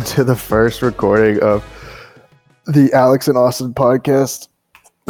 welcome 0.00 0.16
to 0.16 0.24
the 0.24 0.36
first 0.36 0.80
recording 0.80 1.38
of 1.42 1.62
the 2.66 2.90
Alex 2.94 3.28
and 3.28 3.36
Austin 3.36 3.74
podcast. 3.74 4.48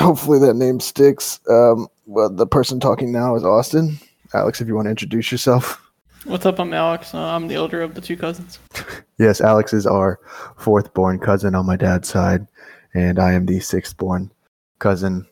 Hopefully 0.00 0.40
that 0.40 0.54
name 0.54 0.80
sticks. 0.80 1.38
Um, 1.48 1.86
well, 2.06 2.28
the 2.28 2.44
person 2.44 2.80
talking 2.80 3.12
now 3.12 3.36
is 3.36 3.44
Austin. 3.44 4.00
Alex, 4.34 4.60
if 4.60 4.66
you 4.66 4.74
want 4.74 4.86
to 4.86 4.90
introduce 4.90 5.30
yourself. 5.30 5.80
What's 6.24 6.44
up? 6.44 6.58
I'm 6.58 6.74
Alex. 6.74 7.14
Uh, 7.14 7.20
I'm 7.20 7.46
the 7.46 7.56
older 7.56 7.82
of 7.82 7.94
the 7.94 8.00
two 8.00 8.16
cousins. 8.16 8.58
Yes, 9.18 9.42
Alex 9.42 9.74
is 9.74 9.86
our 9.86 10.18
fourth 10.56 10.94
born 10.94 11.18
cousin 11.18 11.54
on 11.54 11.66
my 11.66 11.76
dad's 11.76 12.08
side, 12.08 12.46
and 12.94 13.18
I 13.18 13.34
am 13.34 13.44
the 13.44 13.60
sixth 13.60 13.98
born 13.98 14.32
cousin. 14.78 15.26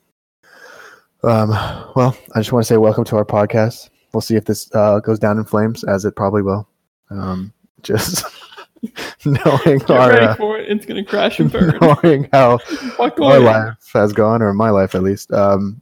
Um, 1.24 1.48
well, 1.96 2.14
I 2.34 2.40
just 2.40 2.52
want 2.52 2.66
to 2.66 2.68
say 2.68 2.76
welcome 2.76 3.04
to 3.04 3.16
our 3.16 3.24
podcast. 3.24 3.88
We'll 4.12 4.20
see 4.20 4.36
if 4.36 4.44
this 4.44 4.70
uh, 4.74 5.00
goes 5.00 5.18
down 5.18 5.38
in 5.38 5.44
flames, 5.46 5.84
as 5.84 6.04
it 6.04 6.16
probably 6.16 6.42
will. 6.42 6.68
Um, 7.08 7.50
just 7.82 8.26
knowing 9.24 9.78
Get 9.78 9.90
our 9.90 10.10
ready 10.10 10.26
uh, 10.26 10.34
for 10.34 10.58
it. 10.58 10.70
It's 10.70 10.86
gonna 10.86 11.04
crash 11.04 11.40
and 11.40 11.50
burn. 11.50 11.78
knowing 11.80 12.28
how 12.32 12.58
Fuck 12.58 13.20
our 13.20 13.40
life 13.40 13.90
has 13.92 14.12
gone, 14.12 14.42
or 14.42 14.52
my 14.52 14.70
life 14.70 14.94
at 14.94 15.02
least. 15.02 15.32
Um, 15.32 15.80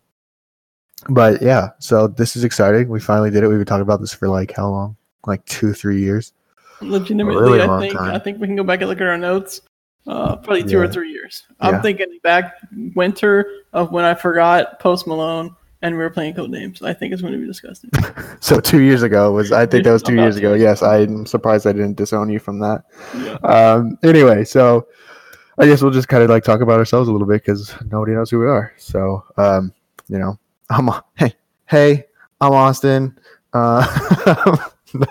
but 1.08 1.42
yeah, 1.42 1.70
so 1.78 2.08
this 2.08 2.36
is 2.36 2.44
exciting. 2.44 2.88
We 2.88 3.00
finally 3.00 3.30
did 3.30 3.44
it. 3.44 3.48
We've 3.48 3.58
been 3.58 3.66
talking 3.66 3.82
about 3.82 4.00
this 4.00 4.12
for 4.12 4.28
like 4.28 4.52
how 4.52 4.68
long? 4.68 4.96
Like 5.26 5.44
two, 5.44 5.72
three 5.72 6.00
years. 6.00 6.32
Legitimately, 6.80 7.40
really 7.40 7.62
I 7.62 7.80
think 7.80 7.94
time. 7.94 8.14
I 8.14 8.18
think 8.18 8.40
we 8.40 8.46
can 8.46 8.56
go 8.56 8.64
back 8.64 8.80
and 8.80 8.88
look 8.88 9.00
at 9.00 9.06
our 9.06 9.18
notes. 9.18 9.60
Uh, 10.06 10.36
probably 10.36 10.62
two 10.62 10.78
or 10.78 10.86
three 10.86 11.10
years. 11.10 11.44
I'm 11.58 11.82
thinking 11.82 12.18
back 12.22 12.58
winter 12.94 13.50
of 13.72 13.90
when 13.90 14.04
I 14.04 14.14
forgot 14.14 14.78
Post 14.78 15.06
Malone 15.08 15.56
and 15.82 15.96
we 15.96 16.02
were 16.02 16.10
playing 16.10 16.34
code 16.34 16.50
names. 16.50 16.82
I 16.82 16.92
think 16.92 17.12
it's 17.12 17.22
going 17.22 17.34
to 17.34 17.38
be 17.38 17.46
disgusting. 17.46 17.90
So 18.40 18.60
two 18.60 18.80
years 18.80 19.02
ago 19.02 19.32
was 19.32 19.50
I 19.50 19.66
think 19.66 19.84
that 19.84 19.92
was 19.92 20.02
two 20.02 20.14
years 20.14 20.36
ago. 20.36 20.54
Yes. 20.54 20.82
I'm 20.82 21.26
surprised 21.26 21.66
I 21.66 21.72
didn't 21.72 21.96
disown 21.96 22.28
you 22.28 22.38
from 22.38 22.60
that. 22.60 22.84
yeah. 23.16 23.34
Um, 23.42 23.98
anyway, 24.04 24.44
so 24.44 24.86
I 25.58 25.66
guess 25.66 25.82
we'll 25.82 25.90
just 25.90 26.08
kind 26.08 26.22
of 26.22 26.30
like 26.30 26.44
talk 26.44 26.60
about 26.60 26.78
ourselves 26.78 27.08
a 27.08 27.12
little 27.12 27.26
bit 27.26 27.44
because 27.44 27.74
nobody 27.90 28.12
knows 28.12 28.30
who 28.30 28.38
we 28.38 28.46
are. 28.46 28.72
So 28.76 29.24
um, 29.36 29.72
you 30.08 30.18
know, 30.18 30.38
I'm 30.70 30.90
hey 31.16 31.34
hey 31.66 32.04
I'm 32.40 32.52
Austin. 32.52 33.18
Uh, 33.52 33.84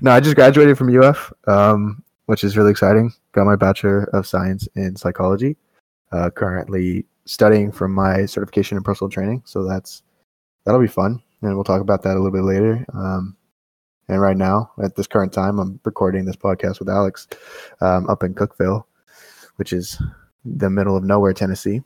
no, 0.00 0.12
I 0.12 0.20
just 0.20 0.34
graduated 0.34 0.78
from 0.78 0.96
UF, 0.96 1.32
um, 1.46 2.02
which 2.24 2.42
is 2.42 2.56
really 2.56 2.70
exciting. 2.70 3.12
Got 3.32 3.44
my 3.44 3.56
bachelor 3.56 4.04
of 4.14 4.26
science 4.26 4.66
in 4.74 4.96
psychology. 4.96 5.56
Uh, 6.12 6.30
currently 6.30 7.04
studying 7.26 7.70
for 7.70 7.88
my 7.88 8.24
certification 8.24 8.76
in 8.76 8.82
personal 8.82 9.10
training, 9.10 9.42
so 9.44 9.64
that's 9.64 10.02
that'll 10.64 10.80
be 10.80 10.86
fun, 10.86 11.22
and 11.42 11.54
we'll 11.54 11.64
talk 11.64 11.80
about 11.80 12.02
that 12.02 12.14
a 12.14 12.20
little 12.20 12.30
bit 12.30 12.44
later. 12.44 12.84
Um, 12.94 13.36
and 14.08 14.20
right 14.20 14.36
now, 14.36 14.70
at 14.82 14.94
this 14.94 15.06
current 15.06 15.32
time, 15.32 15.58
I'm 15.58 15.80
recording 15.84 16.24
this 16.24 16.36
podcast 16.36 16.78
with 16.78 16.88
Alex 16.88 17.26
um, 17.80 18.08
up 18.08 18.22
in 18.22 18.34
Cookeville, 18.34 18.84
which 19.56 19.72
is 19.72 20.00
the 20.44 20.70
middle 20.70 20.96
of 20.96 21.04
nowhere, 21.04 21.32
Tennessee. 21.32 21.82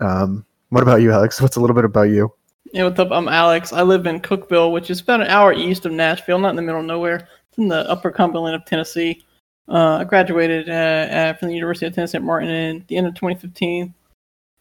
Um, 0.00 0.44
what 0.68 0.82
about 0.82 1.00
you, 1.00 1.12
Alex? 1.12 1.40
What's 1.40 1.56
a 1.56 1.60
little 1.60 1.74
bit 1.74 1.84
about 1.84 2.10
you? 2.10 2.32
Hey, 2.72 2.82
what's 2.82 2.98
up? 2.98 3.12
I'm 3.12 3.28
Alex. 3.28 3.72
I 3.72 3.82
live 3.82 4.06
in 4.06 4.20
Cookeville, 4.20 4.72
which 4.72 4.90
is 4.90 5.00
about 5.00 5.20
an 5.20 5.28
hour 5.28 5.52
east 5.52 5.86
of 5.86 5.92
Nashville, 5.92 6.38
not 6.38 6.50
in 6.50 6.56
the 6.56 6.62
middle 6.62 6.80
of 6.80 6.86
nowhere. 6.86 7.28
It's 7.48 7.58
in 7.58 7.68
the 7.68 7.88
upper 7.88 8.10
Cumberland 8.10 8.56
of 8.56 8.64
Tennessee. 8.64 9.24
Uh, 9.68 9.98
I 9.98 10.04
graduated 10.04 10.68
uh, 10.68 10.72
uh, 10.72 11.34
from 11.34 11.48
the 11.48 11.54
University 11.54 11.86
of 11.86 11.94
Tennessee 11.94 12.18
at 12.18 12.24
Martin 12.24 12.50
in 12.50 12.84
the 12.88 12.96
end 12.96 13.06
of 13.06 13.14
2015. 13.14 13.94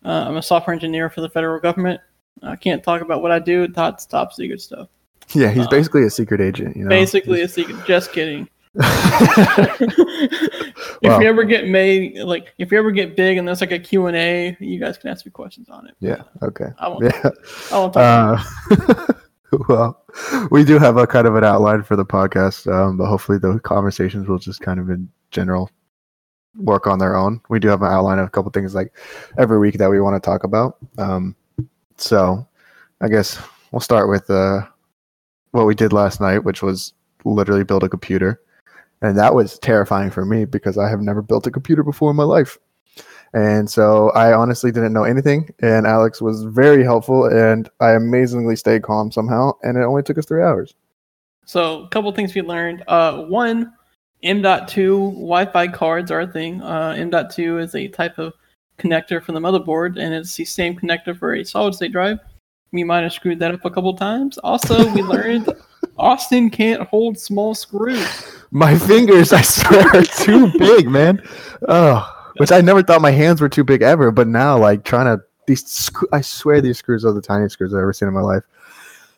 Uh, 0.05 0.25
I'm 0.27 0.37
a 0.37 0.41
software 0.41 0.73
engineer 0.73 1.09
for 1.09 1.21
the 1.21 1.29
federal 1.29 1.59
government. 1.59 2.01
I 2.41 2.55
can't 2.55 2.83
talk 2.83 3.01
about 3.01 3.21
what 3.21 3.31
I 3.31 3.39
do. 3.39 3.67
That's 3.67 4.05
top 4.05 4.33
secret 4.33 4.61
stuff. 4.61 4.89
Yeah, 5.33 5.49
he's 5.51 5.65
Uh, 5.65 5.69
basically 5.69 6.03
a 6.03 6.09
secret 6.09 6.41
agent. 6.41 6.75
You 6.75 6.83
know, 6.83 6.89
Basically, 6.89 7.41
a 7.41 7.47
secret. 7.47 7.77
Just 7.85 8.11
kidding. 8.11 8.49
If 11.01 11.09
Wow. 11.11 11.19
you 11.19 11.27
ever 11.27 11.43
get 11.43 11.67
made, 11.67 12.17
like, 12.19 12.53
if 12.57 12.71
you 12.71 12.77
ever 12.79 12.89
get 12.91 13.17
big 13.17 13.37
and 13.37 13.45
there's 13.47 13.59
like 13.61 13.71
a 13.73 13.79
Q 13.79 14.05
and 14.07 14.15
A, 14.15 14.55
you 14.61 14.79
guys 14.79 14.97
can 14.97 15.09
ask 15.09 15.25
me 15.25 15.31
questions 15.31 15.67
on 15.69 15.85
it. 15.87 15.95
yeah. 15.99 16.23
Okay. 16.41 16.67
I 16.79 16.87
won't. 16.87 17.03
Yeah. 17.03 17.29
I 17.71 17.77
won't 17.79 17.93
talk. 17.93 18.45
Uh, 18.71 19.13
well, 19.69 20.01
we 20.49 20.63
do 20.63 20.79
have 20.79 20.95
a 20.97 21.05
kind 21.05 21.27
of 21.27 21.35
an 21.35 21.43
outline 21.43 21.83
for 21.83 21.97
the 21.97 22.05
podcast, 22.05 22.71
um, 22.71 22.95
but 22.97 23.07
hopefully 23.07 23.37
the 23.37 23.59
conversations 23.59 24.27
will 24.29 24.39
just 24.39 24.61
kind 24.61 24.79
of 24.79 24.89
in 24.89 25.09
general 25.31 25.69
work 26.57 26.87
on 26.87 26.99
their 26.99 27.15
own. 27.15 27.41
We 27.49 27.59
do 27.59 27.67
have 27.67 27.81
an 27.81 27.91
outline 27.91 28.19
of 28.19 28.27
a 28.27 28.29
couple 28.29 28.51
things 28.51 28.75
like 28.75 28.93
every 29.37 29.59
week 29.59 29.77
that 29.77 29.89
we 29.89 29.99
want 29.99 30.21
to 30.21 30.25
talk 30.25 30.43
about. 30.43 30.77
Um, 30.97 31.35
so 31.97 32.47
I 33.01 33.07
guess 33.07 33.39
we'll 33.71 33.79
start 33.79 34.09
with 34.09 34.29
uh, 34.29 34.61
what 35.51 35.65
we 35.65 35.75
did 35.75 35.93
last 35.93 36.21
night, 36.21 36.43
which 36.43 36.61
was 36.61 36.93
literally 37.25 37.63
build 37.63 37.83
a 37.83 37.89
computer. 37.89 38.41
And 39.01 39.17
that 39.17 39.33
was 39.33 39.59
terrifying 39.59 40.11
for 40.11 40.25
me 40.25 40.45
because 40.45 40.77
I 40.77 40.89
have 40.89 41.01
never 41.01 41.21
built 41.21 41.47
a 41.47 41.51
computer 41.51 41.83
before 41.83 42.11
in 42.11 42.15
my 42.15 42.23
life. 42.23 42.57
And 43.33 43.69
so 43.69 44.11
I 44.11 44.33
honestly 44.33 44.71
didn't 44.71 44.93
know 44.93 45.03
anything. 45.03 45.49
And 45.59 45.87
Alex 45.87 46.21
was 46.21 46.43
very 46.43 46.83
helpful. 46.83 47.25
And 47.25 47.67
I 47.79 47.91
amazingly 47.91 48.55
stayed 48.55 48.83
calm 48.83 49.11
somehow. 49.11 49.53
And 49.63 49.77
it 49.77 49.81
only 49.81 50.03
took 50.03 50.17
us 50.17 50.25
three 50.25 50.43
hours. 50.43 50.75
So, 51.45 51.83
a 51.83 51.89
couple 51.89 52.11
things 52.13 52.33
we 52.33 52.41
learned. 52.41 52.83
Uh, 52.87 53.23
one, 53.23 53.73
M.2 54.23 55.11
Wi-Fi 55.13 55.67
cards 55.67 56.09
are 56.11 56.21
a 56.21 56.27
thing. 56.27 56.61
Uh, 56.61 56.95
M.2 56.97 57.61
is 57.61 57.75
a 57.75 57.87
type 57.89 58.17
of 58.17 58.33
connector 58.79 59.21
for 59.21 59.33
the 59.33 59.39
motherboard, 59.39 59.99
and 59.99 60.13
it's 60.13 60.35
the 60.35 60.45
same 60.45 60.75
connector 60.75 61.17
for 61.17 61.35
a 61.35 61.43
solid-state 61.43 61.91
drive. 61.91 62.19
We 62.71 62.83
might 62.83 63.03
have 63.03 63.13
screwed 63.13 63.39
that 63.39 63.53
up 63.53 63.65
a 63.65 63.69
couple 63.69 63.95
times. 63.95 64.37
Also, 64.39 64.91
we 64.93 65.01
learned 65.03 65.49
Austin 65.97 66.49
can't 66.49 66.81
hold 66.81 67.19
small 67.19 67.53
screws. 67.53 68.07
My 68.51 68.77
fingers, 68.77 69.33
I 69.33 69.41
swear, 69.41 69.87
are 69.93 70.03
too 70.03 70.51
big, 70.57 70.89
man. 70.89 71.21
Oh, 71.67 72.09
which 72.37 72.51
I 72.51 72.61
never 72.61 72.81
thought 72.81 73.01
my 73.01 73.11
hands 73.11 73.41
were 73.41 73.49
too 73.49 73.63
big 73.63 73.81
ever. 73.81 74.11
But 74.11 74.27
now, 74.27 74.57
like 74.57 74.83
trying 74.83 75.05
to 75.05 75.23
these, 75.47 75.65
screw, 75.67 76.07
I 76.13 76.21
swear 76.21 76.61
these 76.61 76.77
screws 76.77 77.05
are 77.05 77.11
the 77.11 77.21
tiniest 77.21 77.53
screws 77.53 77.73
I've 77.73 77.81
ever 77.81 77.93
seen 77.93 78.07
in 78.07 78.13
my 78.13 78.21
life. 78.21 78.43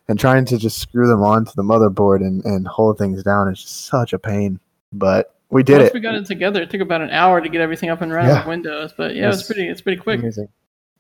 And 0.08 0.20
trying 0.20 0.46
to 0.46 0.58
just 0.58 0.78
screw 0.78 1.08
them 1.08 1.24
onto 1.24 1.52
the 1.56 1.64
motherboard 1.64 2.18
and, 2.18 2.44
and 2.46 2.68
hold 2.68 2.98
things 2.98 3.24
down 3.24 3.48
is 3.48 3.62
just 3.62 3.86
such 3.86 4.14
a 4.14 4.20
pain. 4.20 4.60
But 4.98 5.36
we 5.50 5.64
did 5.64 5.78
Once 5.78 5.88
it. 5.90 5.94
we 5.94 6.00
got 6.00 6.16
it 6.16 6.26
together, 6.26 6.62
it 6.62 6.70
took 6.70 6.82
about 6.82 7.02
an 7.02 7.10
hour 7.12 7.42
to 7.42 7.50
get 7.50 7.62
everything 7.62 7.90
up 7.90 8.02
and 8.02 8.12
running 8.12 8.32
Yeah. 8.32 8.40
with 8.40 8.48
Windows. 8.48 8.94
But 8.98 9.16
yeah, 9.16 9.28
it's 9.30 9.40
It's 9.40 9.48
pretty. 9.48 9.68
It's 9.70 9.82
pretty 9.82 10.02
quick. 10.02 10.20
Amazing. 10.20 10.48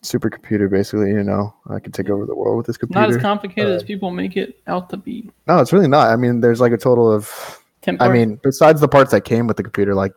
Supercomputer, 0.03 0.69
basically. 0.69 1.09
You 1.09 1.23
know, 1.23 1.53
I 1.69 1.79
could 1.79 1.93
take 1.93 2.09
over 2.09 2.25
the 2.25 2.35
world 2.35 2.57
with 2.57 2.67
this 2.67 2.77
computer. 2.77 3.01
Not 3.01 3.09
as 3.09 3.17
complicated 3.21 3.71
Uh, 3.71 3.75
as 3.75 3.83
people 3.83 4.11
make 4.11 4.37
it 4.37 4.59
out 4.67 4.89
to 4.91 4.97
be. 4.97 5.29
no, 5.47 5.59
it's 5.59 5.73
really 5.73 5.87
not. 5.87 6.09
I 6.09 6.15
mean, 6.15 6.41
there's 6.41 6.61
like 6.61 6.71
a 6.73 6.77
total 6.77 7.11
of 7.11 7.61
Ten 7.81 7.97
I 7.99 8.09
mean, 8.09 8.39
besides 8.43 8.81
the 8.81 8.87
parts 8.87 9.11
that 9.11 9.25
came 9.25 9.45
with 9.45 9.57
the 9.57 9.63
computer, 9.63 9.93
like, 9.93 10.13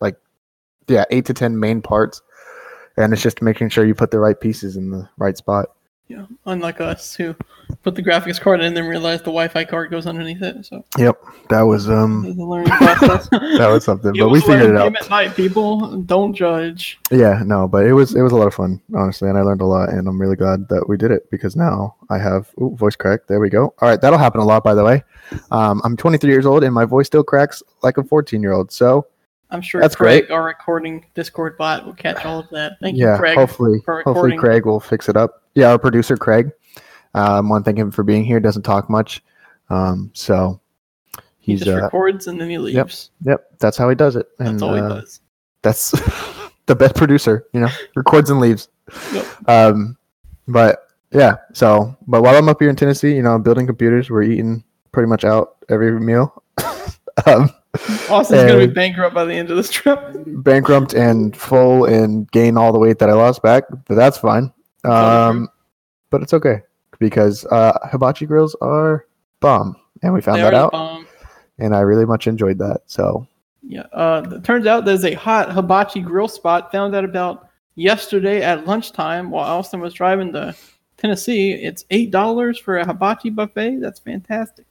like, 0.00 0.16
yeah, 0.88 1.04
eight 1.10 1.24
to 1.26 1.34
ten 1.34 1.60
main 1.60 1.80
parts, 1.80 2.20
and 2.96 3.12
it's 3.12 3.22
just 3.22 3.40
making 3.40 3.68
sure 3.68 3.84
you 3.84 3.94
put 3.94 4.10
the 4.10 4.18
right 4.18 4.38
pieces 4.40 4.76
in 4.76 4.90
the 4.90 5.08
right 5.16 5.36
spot. 5.36 5.66
Yeah, 6.06 6.26
unlike 6.44 6.82
us 6.82 7.14
who 7.14 7.34
put 7.82 7.94
the 7.94 8.02
graphics 8.02 8.38
card 8.38 8.60
in 8.60 8.66
and 8.66 8.76
then 8.76 8.86
realize 8.86 9.20
the 9.20 9.26
Wi-Fi 9.30 9.64
card 9.64 9.90
goes 9.90 10.06
underneath 10.06 10.42
it. 10.42 10.66
So 10.66 10.84
Yep, 10.98 11.18
that 11.48 11.62
was 11.62 11.88
um, 11.88 12.26
it's 12.26 12.38
a 12.38 12.42
learning 12.42 12.68
process. 12.68 13.28
that 13.30 13.68
was 13.68 13.84
something, 13.84 14.12
but 14.18 14.28
we 14.28 14.42
figured 14.42 14.70
it 14.70 14.76
out. 14.76 14.84
Game 14.84 14.96
at 14.96 15.08
night, 15.08 15.34
people. 15.34 15.96
Don't 16.02 16.34
judge. 16.34 16.98
Yeah, 17.10 17.42
no, 17.46 17.66
but 17.66 17.86
it 17.86 17.94
was 17.94 18.14
it 18.14 18.20
was 18.20 18.32
a 18.32 18.36
lot 18.36 18.46
of 18.46 18.54
fun, 18.54 18.82
honestly, 18.94 19.30
and 19.30 19.38
I 19.38 19.40
learned 19.40 19.62
a 19.62 19.66
lot, 19.66 19.88
and 19.88 20.06
I'm 20.06 20.20
really 20.20 20.36
glad 20.36 20.68
that 20.68 20.86
we 20.88 20.98
did 20.98 21.10
it 21.10 21.30
because 21.30 21.56
now 21.56 21.96
I 22.10 22.18
have 22.18 22.50
ooh, 22.60 22.76
voice 22.76 22.96
crack. 22.96 23.26
There 23.26 23.40
we 23.40 23.48
go. 23.48 23.74
All 23.80 23.88
right, 23.88 24.00
that'll 24.00 24.18
happen 24.18 24.42
a 24.42 24.44
lot, 24.44 24.62
by 24.62 24.74
the 24.74 24.84
way. 24.84 25.02
Um, 25.50 25.80
I'm 25.84 25.96
23 25.96 26.30
years 26.30 26.44
old, 26.44 26.64
and 26.64 26.74
my 26.74 26.84
voice 26.84 27.06
still 27.06 27.24
cracks 27.24 27.62
like 27.82 27.96
a 27.96 28.04
14 28.04 28.42
year 28.42 28.52
old. 28.52 28.70
So 28.70 29.06
I'm 29.54 29.62
sure 29.62 29.80
That's 29.80 29.94
Craig, 29.94 30.26
great. 30.26 30.34
our 30.34 30.44
recording 30.44 31.06
Discord 31.14 31.56
bot, 31.56 31.86
will 31.86 31.94
catch 31.94 32.24
all 32.24 32.40
of 32.40 32.50
that. 32.50 32.72
Thank 32.82 32.96
yeah, 32.96 33.12
you, 33.12 33.18
Craig. 33.18 33.38
hopefully, 33.38 33.80
for 33.84 34.02
hopefully. 34.02 34.36
Craig 34.36 34.66
will 34.66 34.80
fix 34.80 35.08
it 35.08 35.16
up. 35.16 35.44
Yeah, 35.54 35.70
our 35.70 35.78
producer 35.78 36.16
Craig. 36.16 36.50
Um, 37.14 37.48
want 37.48 37.64
to 37.64 37.68
thank 37.68 37.78
him 37.78 37.92
for 37.92 38.02
being 38.02 38.24
here. 38.24 38.40
Doesn't 38.40 38.62
talk 38.62 38.90
much, 38.90 39.22
um, 39.70 40.10
so 40.12 40.60
he 41.38 41.54
just 41.54 41.68
uh, 41.68 41.82
records 41.82 42.26
and 42.26 42.40
then 42.40 42.50
he 42.50 42.58
leaves. 42.58 43.10
yep. 43.24 43.50
That's 43.60 43.76
how 43.76 43.88
he 43.88 43.94
does 43.94 44.16
it. 44.16 44.26
That's 44.38 44.50
and, 44.50 44.62
all 44.62 44.74
he 44.74 44.80
uh, 44.80 44.88
does. 44.88 45.20
That's 45.62 45.90
the 46.66 46.74
best 46.74 46.96
producer. 46.96 47.46
You 47.52 47.60
know, 47.60 47.70
records 47.94 48.30
and 48.30 48.40
leaves. 48.40 48.68
Yep. 49.12 49.26
Um, 49.48 49.96
but 50.48 50.88
yeah. 51.12 51.36
So, 51.52 51.96
but 52.08 52.22
while 52.22 52.34
I'm 52.34 52.48
up 52.48 52.60
here 52.60 52.70
in 52.70 52.76
Tennessee, 52.76 53.14
you 53.14 53.22
know, 53.22 53.34
I'm 53.34 53.42
building 53.42 53.66
computers. 53.66 54.10
We're 54.10 54.22
eating 54.24 54.64
pretty 54.90 55.08
much 55.08 55.24
out 55.24 55.64
every 55.68 56.00
meal. 56.00 56.42
um, 57.26 57.50
Austin's 58.10 58.42
gonna 58.44 58.66
be 58.66 58.72
bankrupt 58.72 59.14
by 59.14 59.24
the 59.24 59.34
end 59.34 59.50
of 59.50 59.56
this 59.56 59.70
trip. 59.70 59.98
bankrupt 60.26 60.94
and 60.94 61.36
full 61.36 61.84
and 61.86 62.30
gain 62.30 62.56
all 62.56 62.72
the 62.72 62.78
weight 62.78 62.98
that 63.00 63.10
I 63.10 63.14
lost 63.14 63.42
back, 63.42 63.64
but 63.86 63.94
that's 63.96 64.18
fine. 64.18 64.52
Um, 64.84 65.48
but 66.10 66.22
it's 66.22 66.32
okay 66.34 66.62
because 66.98 67.44
uh, 67.46 67.76
hibachi 67.90 68.26
grills 68.26 68.54
are 68.60 69.06
bomb, 69.40 69.76
and 70.02 70.12
we 70.14 70.20
found 70.20 70.38
They 70.38 70.42
that 70.42 70.54
out, 70.54 70.72
bomb. 70.72 71.06
and 71.58 71.74
I 71.74 71.80
really 71.80 72.06
much 72.06 72.26
enjoyed 72.26 72.58
that. 72.58 72.82
So 72.86 73.26
Yeah. 73.62 73.86
Uh, 73.92 74.22
it 74.36 74.44
turns 74.44 74.66
out 74.66 74.84
there's 74.84 75.04
a 75.04 75.14
hot 75.14 75.50
hibachi 75.52 76.00
grill 76.00 76.28
spot. 76.28 76.70
Found 76.72 76.94
out 76.94 77.04
about 77.04 77.48
yesterday 77.74 78.42
at 78.42 78.66
lunchtime 78.66 79.30
while 79.30 79.44
Austin 79.58 79.80
was 79.80 79.94
driving 79.94 80.32
to 80.34 80.54
Tennessee. 80.96 81.52
It's 81.52 81.84
eight 81.90 82.10
dollars 82.12 82.58
for 82.58 82.78
a 82.78 82.86
hibachi 82.86 83.30
buffet. 83.30 83.80
That's 83.80 83.98
fantastic. 83.98 84.66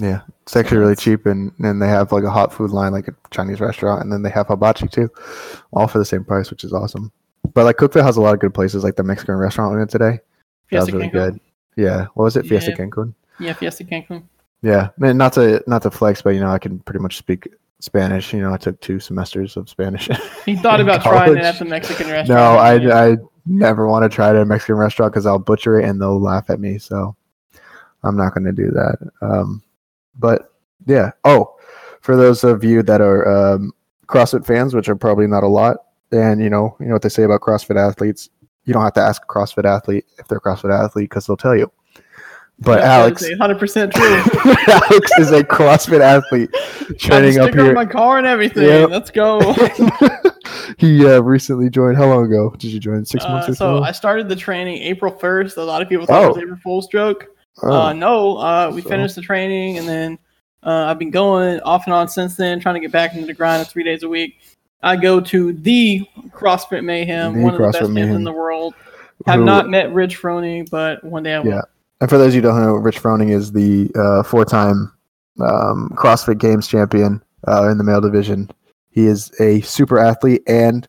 Yeah, 0.00 0.20
it's 0.42 0.54
actually 0.56 0.78
really 0.78 0.96
cheap, 0.96 1.24
and 1.26 1.52
and 1.60 1.80
they 1.80 1.88
have 1.88 2.12
like 2.12 2.24
a 2.24 2.30
hot 2.30 2.52
food 2.52 2.70
line, 2.70 2.92
like 2.92 3.08
a 3.08 3.14
Chinese 3.30 3.60
restaurant, 3.60 4.02
and 4.02 4.12
then 4.12 4.22
they 4.22 4.30
have 4.30 4.46
hibachi 4.48 4.88
too, 4.88 5.10
all 5.72 5.88
for 5.88 5.98
the 5.98 6.04
same 6.04 6.22
price, 6.24 6.50
which 6.50 6.64
is 6.64 6.72
awesome. 6.72 7.10
But 7.54 7.64
like 7.64 7.76
Cookeville 7.76 8.02
has 8.02 8.16
a 8.16 8.20
lot 8.20 8.34
of 8.34 8.40
good 8.40 8.52
places, 8.54 8.84
like 8.84 8.96
the 8.96 9.02
Mexican 9.02 9.36
restaurant 9.36 9.72
we 9.72 9.78
went 9.78 9.90
today. 9.90 10.18
that 10.70 10.80
was 10.80 10.92
really 10.92 11.08
Cancun. 11.08 11.12
good. 11.12 11.40
Yeah, 11.76 12.06
what 12.14 12.24
was 12.24 12.36
it? 12.36 12.46
Fiesta 12.46 12.70
Yeah. 12.72 12.76
Cancun. 12.76 13.14
Yeah, 13.38 13.52
Fiesta 13.54 13.84
Cancun. 13.84 14.24
Yeah, 14.62 14.88
man, 14.98 15.16
not 15.16 15.32
to 15.34 15.62
not 15.66 15.82
to 15.82 15.90
flex, 15.90 16.20
but 16.22 16.30
you 16.30 16.40
know 16.40 16.50
I 16.50 16.58
can 16.58 16.78
pretty 16.80 17.00
much 17.00 17.16
speak 17.16 17.48
Spanish. 17.80 18.32
You 18.34 18.40
know, 18.40 18.52
I 18.52 18.56
took 18.58 18.78
two 18.80 18.98
semesters 19.00 19.56
of 19.56 19.68
Spanish. 19.70 20.08
He 20.44 20.56
thought 20.56 20.80
about 20.82 21.02
trying 21.02 21.36
it 21.36 21.44
at 21.44 21.58
the 21.58 21.64
Mexican 21.64 22.08
restaurant. 22.08 22.28
no. 22.28 22.58
I 22.58 23.12
I 23.12 23.16
never 23.46 23.86
want 23.86 24.02
to 24.10 24.14
try 24.14 24.28
it 24.28 24.36
at 24.36 24.42
a 24.42 24.44
Mexican 24.44 24.74
restaurant 24.76 25.12
because 25.12 25.24
I'll 25.24 25.38
butcher 25.38 25.78
it 25.80 25.88
and 25.88 26.00
they'll 26.00 26.20
laugh 26.20 26.50
at 26.50 26.58
me. 26.60 26.78
So 26.78 27.14
I'm 28.02 28.16
not 28.16 28.34
going 28.34 28.44
to 28.44 28.52
do 28.52 28.70
that. 28.72 28.96
Um, 29.22 29.62
but 30.18 30.52
yeah. 30.86 31.10
Oh, 31.24 31.56
for 32.00 32.16
those 32.16 32.44
of 32.44 32.62
you 32.64 32.82
that 32.84 33.00
are 33.00 33.54
um, 33.54 33.72
CrossFit 34.06 34.46
fans, 34.46 34.74
which 34.74 34.88
are 34.88 34.96
probably 34.96 35.26
not 35.26 35.42
a 35.42 35.48
lot, 35.48 35.78
and 36.12 36.40
you 36.42 36.50
know, 36.50 36.76
you 36.80 36.86
know 36.86 36.92
what 36.94 37.02
they 37.02 37.08
say 37.08 37.24
about 37.24 37.40
CrossFit 37.40 37.76
athletes. 37.76 38.30
You 38.64 38.72
don't 38.72 38.82
have 38.82 38.94
to 38.94 39.00
ask 39.00 39.22
a 39.22 39.26
CrossFit 39.26 39.64
athlete 39.64 40.06
if 40.18 40.26
they're 40.28 40.38
a 40.38 40.40
CrossFit 40.40 40.72
athlete 40.72 41.08
because 41.08 41.26
they'll 41.26 41.36
tell 41.36 41.56
you. 41.56 41.70
But 42.58 42.80
Alex, 42.80 43.24
hundred 43.38 43.58
percent 43.58 43.92
true. 43.92 44.02
Alex 44.68 45.10
is 45.18 45.30
a 45.30 45.44
CrossFit 45.44 46.00
athlete 46.00 46.50
training 46.98 47.38
up 47.38 47.52
here. 47.52 47.74
my 47.74 47.84
car 47.84 48.16
and 48.18 48.26
everything. 48.26 48.64
Yep. 48.64 48.90
Let's 48.90 49.10
go. 49.10 49.52
he 50.78 51.06
uh, 51.06 51.20
recently 51.20 51.68
joined. 51.68 51.96
How 51.96 52.06
long 52.06 52.24
ago 52.24 52.54
did 52.58 52.72
you 52.72 52.80
join? 52.80 53.04
Six 53.04 53.24
months 53.24 53.48
Uh, 53.48 53.52
or 53.52 53.54
so 53.54 53.78
so. 53.78 53.82
I 53.82 53.92
started 53.92 54.28
the 54.28 54.36
training 54.36 54.78
April 54.82 55.12
first. 55.12 55.56
A 55.58 55.64
lot 55.64 55.82
of 55.82 55.88
people 55.88 56.06
thought 56.06 56.24
it 56.24 56.28
was 56.28 56.36
Oh. 56.38 56.40
April 56.40 56.58
Fool's 56.62 56.86
stroke. 56.86 57.26
Oh, 57.62 57.72
Uh, 57.72 57.92
no, 57.92 58.36
uh, 58.38 58.70
we 58.74 58.82
So- 58.82 58.88
finished 58.88 59.14
the 59.16 59.22
training 59.22 59.78
and 59.78 59.88
then 59.88 60.18
uh, 60.62 60.86
I've 60.88 60.98
been 60.98 61.10
going 61.10 61.60
off 61.60 61.84
and 61.86 61.94
on 61.94 62.08
since 62.08 62.36
then, 62.36 62.58
trying 62.60 62.74
to 62.74 62.80
get 62.80 62.90
back 62.92 63.14
into 63.14 63.26
the 63.26 63.34
grind 63.34 63.62
of 63.62 63.68
three 63.68 63.84
days 63.84 64.02
a 64.02 64.08
week. 64.08 64.34
I 64.82 64.96
go 64.96 65.20
to 65.20 65.52
the 65.52 66.02
CrossFit 66.30 66.84
Mayhem, 66.84 67.34
The 67.34 67.40
one 67.42 67.54
of 67.54 67.60
the 67.60 67.68
best 67.68 67.82
gyms 67.84 67.92
Mayhem. 67.92 68.16
in 68.16 68.24
the 68.24 68.32
world. 68.32 68.74
Have 69.26 69.38
who- 69.40 69.44
not 69.44 69.68
met 69.70 69.92
Rich 69.94 70.20
Froning, 70.20 70.68
but 70.70 71.02
one 71.04 71.22
day 71.22 71.34
I 71.34 71.38
will. 71.40 71.50
Yeah. 71.50 71.62
And 72.00 72.10
for 72.10 72.18
those 72.18 72.28
of 72.28 72.34
you 72.34 72.42
who 72.42 72.48
don't 72.48 72.60
know, 72.62 72.74
Rich 72.74 73.00
Froning 73.02 73.30
is 73.30 73.52
the 73.52 73.90
uh, 73.94 74.22
four-time 74.22 74.92
um, 75.40 75.90
CrossFit 75.96 76.38
Games 76.38 76.66
champion 76.68 77.22
uh, 77.48 77.68
in 77.70 77.78
the 77.78 77.84
male 77.84 78.00
division. 78.00 78.50
He 78.90 79.06
is 79.06 79.30
a 79.40 79.60
super 79.62 79.98
athlete, 79.98 80.42
and 80.46 80.86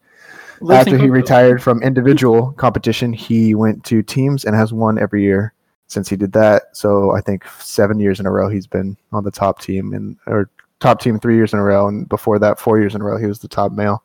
in 0.61 0.71
after 0.71 0.97
he 0.97 1.09
retired 1.09 1.61
from 1.61 1.81
individual 1.83 2.51
competition, 2.53 3.13
he 3.13 3.53
went 3.55 3.83
to 3.85 4.01
teams 4.01 4.43
and 4.43 4.55
has 4.55 4.73
won 4.73 4.97
every 4.97 5.23
year 5.23 5.53
since 5.87 6.09
he 6.09 6.15
did 6.15 6.31
that. 6.33 6.75
So 6.75 7.11
I 7.15 7.21
think 7.21 7.45
seven 7.59 7.99
years 7.99 8.19
in 8.19 8.25
a 8.25 8.31
row 8.31 8.49
he's 8.49 8.67
been 8.67 8.97
on 9.11 9.23
the 9.23 9.31
top 9.31 9.61
team, 9.61 9.93
and 9.93 10.17
or 10.27 10.49
top 10.79 11.01
team 11.01 11.19
three 11.19 11.35
years 11.35 11.53
in 11.53 11.59
a 11.59 11.63
row, 11.63 11.87
and 11.87 12.07
before 12.07 12.39
that, 12.39 12.59
four 12.59 12.79
years 12.79 12.93
in 12.95 13.01
a 13.01 13.03
row, 13.03 13.17
he 13.17 13.25
was 13.25 13.39
the 13.39 13.47
top 13.47 13.71
male 13.71 14.03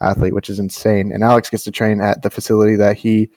athlete, 0.00 0.34
which 0.34 0.50
is 0.50 0.58
insane. 0.58 1.12
And 1.12 1.22
Alex 1.22 1.50
gets 1.50 1.64
to 1.64 1.70
train 1.70 2.00
at 2.00 2.22
the 2.22 2.30
facility 2.30 2.76
that 2.76 2.96
he 2.96 3.30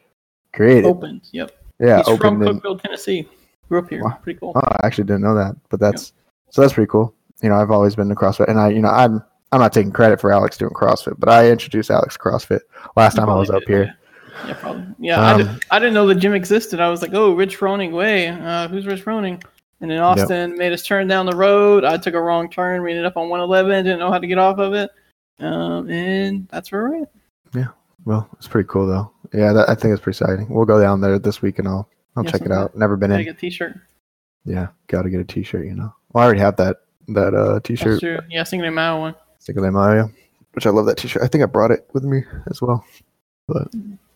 created. 0.54 0.86
opened. 0.86 1.22
Yep. 1.32 1.52
yeah, 1.80 1.98
He's 1.98 2.06
from 2.18 2.42
opened 2.42 2.44
in- 2.44 2.62
Cookeville, 2.62 2.82
Tennessee. 2.82 3.28
Grew 3.70 3.80
up 3.80 3.90
here. 3.90 4.04
Wow. 4.04 4.18
Pretty 4.24 4.40
cool. 4.40 4.54
Oh, 4.56 4.62
I 4.62 4.88
actually 4.88 5.04
didn't 5.04 5.24
know 5.24 5.36
that, 5.36 5.56
but 5.70 5.80
that's 5.82 6.14
so 6.52 6.62
that's 6.62 6.74
pretty 6.74 6.90
cool. 6.90 7.14
You 7.44 7.50
know, 7.50 7.56
I've 7.56 7.70
always 7.72 7.96
been 7.96 8.08
to 8.10 8.16
CrossFit, 8.16 8.48
and 8.48 8.60
I, 8.60 8.70
you 8.70 8.80
know, 8.82 8.88
I'm 8.90 9.22
I'm 9.52 9.60
not 9.60 9.74
taking 9.74 9.92
credit 9.92 10.22
for 10.22 10.32
Alex 10.32 10.58
doing 10.58 10.72
CrossFit, 10.74 11.20
but 11.20 11.28
I 11.30 11.50
introduced 11.52 11.92
Alex 11.92 12.14
to 12.16 12.20
CrossFit 12.20 12.62
last 12.96 13.16
time 13.16 13.30
I 13.30 13.36
was 13.36 13.50
up 13.50 13.64
here. 13.68 13.84
Yeah, 13.84 13.92
probably. 14.56 14.86
Yeah, 15.00 15.20
I, 15.22 15.32
Um, 15.34 15.38
did, 15.40 15.66
I 15.72 15.80
didn't 15.80 15.94
know 15.94 16.08
the 16.08 16.16
gym 16.16 16.34
existed. 16.34 16.80
I 16.80 16.90
was 16.90 17.02
like, 17.02 17.14
oh, 17.14 17.34
Rich 17.34 17.58
Froning, 17.60 17.92
way. 17.92 18.28
Uh, 18.30 18.68
who's 18.68 18.86
Rich 18.86 19.04
Froning? 19.04 19.44
And 19.82 19.92
then 19.92 20.00
Austin 20.00 20.58
made 20.58 20.74
us 20.74 20.84
turn 20.84 21.08
down 21.08 21.26
the 21.28 21.36
road. 21.36 21.84
I 21.84 21.98
took 21.98 22.16
a 22.16 22.22
wrong 22.22 22.50
turn. 22.50 22.82
We 22.82 22.92
ended 22.92 23.06
up 23.06 23.16
on 23.18 23.30
111. 23.30 23.86
Didn't 23.86 24.00
know 24.00 24.12
how 24.12 24.18
to 24.18 24.26
get 24.28 24.38
off 24.40 24.58
of 24.58 24.74
it. 24.74 24.90
Um, 25.40 25.90
and 25.90 26.48
that's 26.50 26.72
where 26.72 26.90
we're 26.90 27.02
at. 27.04 27.12
Yeah. 27.54 27.68
Well, 28.06 28.28
it's 28.38 28.48
pretty 28.48 28.68
cool 28.68 28.88
though. 28.88 29.12
Yeah, 29.34 29.54
that, 29.54 29.70
I 29.70 29.76
think 29.76 29.94
it's 29.94 30.02
pretty 30.02 30.18
exciting. 30.24 30.50
We'll 30.50 30.66
go 30.66 30.82
down 30.82 31.00
there 31.02 31.20
this 31.20 31.42
week 31.44 31.60
and 31.60 31.68
I'll 31.68 31.88
I'll 32.16 32.24
Yes, 32.24 32.32
check 32.32 32.42
it 32.42 32.52
out. 32.52 32.76
Never 32.76 32.96
been 32.98 33.12
Gotta 33.12 33.20
in. 33.20 33.26
get 33.28 33.36
a 33.36 33.40
t-shirt. 33.40 33.76
Yeah, 34.46 34.68
got 34.88 35.02
to 35.04 35.10
get 35.12 35.20
a 35.20 35.26
T-shirt. 35.26 35.66
You 35.66 35.76
know, 35.76 35.94
well, 36.14 36.24
I 36.24 36.26
already 36.26 36.40
have 36.40 36.56
that 36.56 36.78
that 37.10 37.36
uh 37.36 37.60
T-shirt. 37.60 38.00
true. 38.00 38.20
Yeah, 38.30 38.44
Cinco 38.44 38.64
de 38.66 38.72
Mayo 38.72 39.00
one. 39.00 39.16
Cinco 39.40 39.62
de 39.62 39.70
Mayo, 39.72 40.10
which 40.54 40.66
I 40.66 40.70
love 40.72 40.86
that 40.88 40.98
T-shirt. 40.98 41.22
I 41.22 41.28
think 41.28 41.44
I 41.44 41.48
brought 41.48 41.70
it 41.72 41.88
with 41.94 42.04
me 42.06 42.24
as 42.50 42.62
well. 42.62 42.84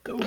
Dope. 0.03 0.24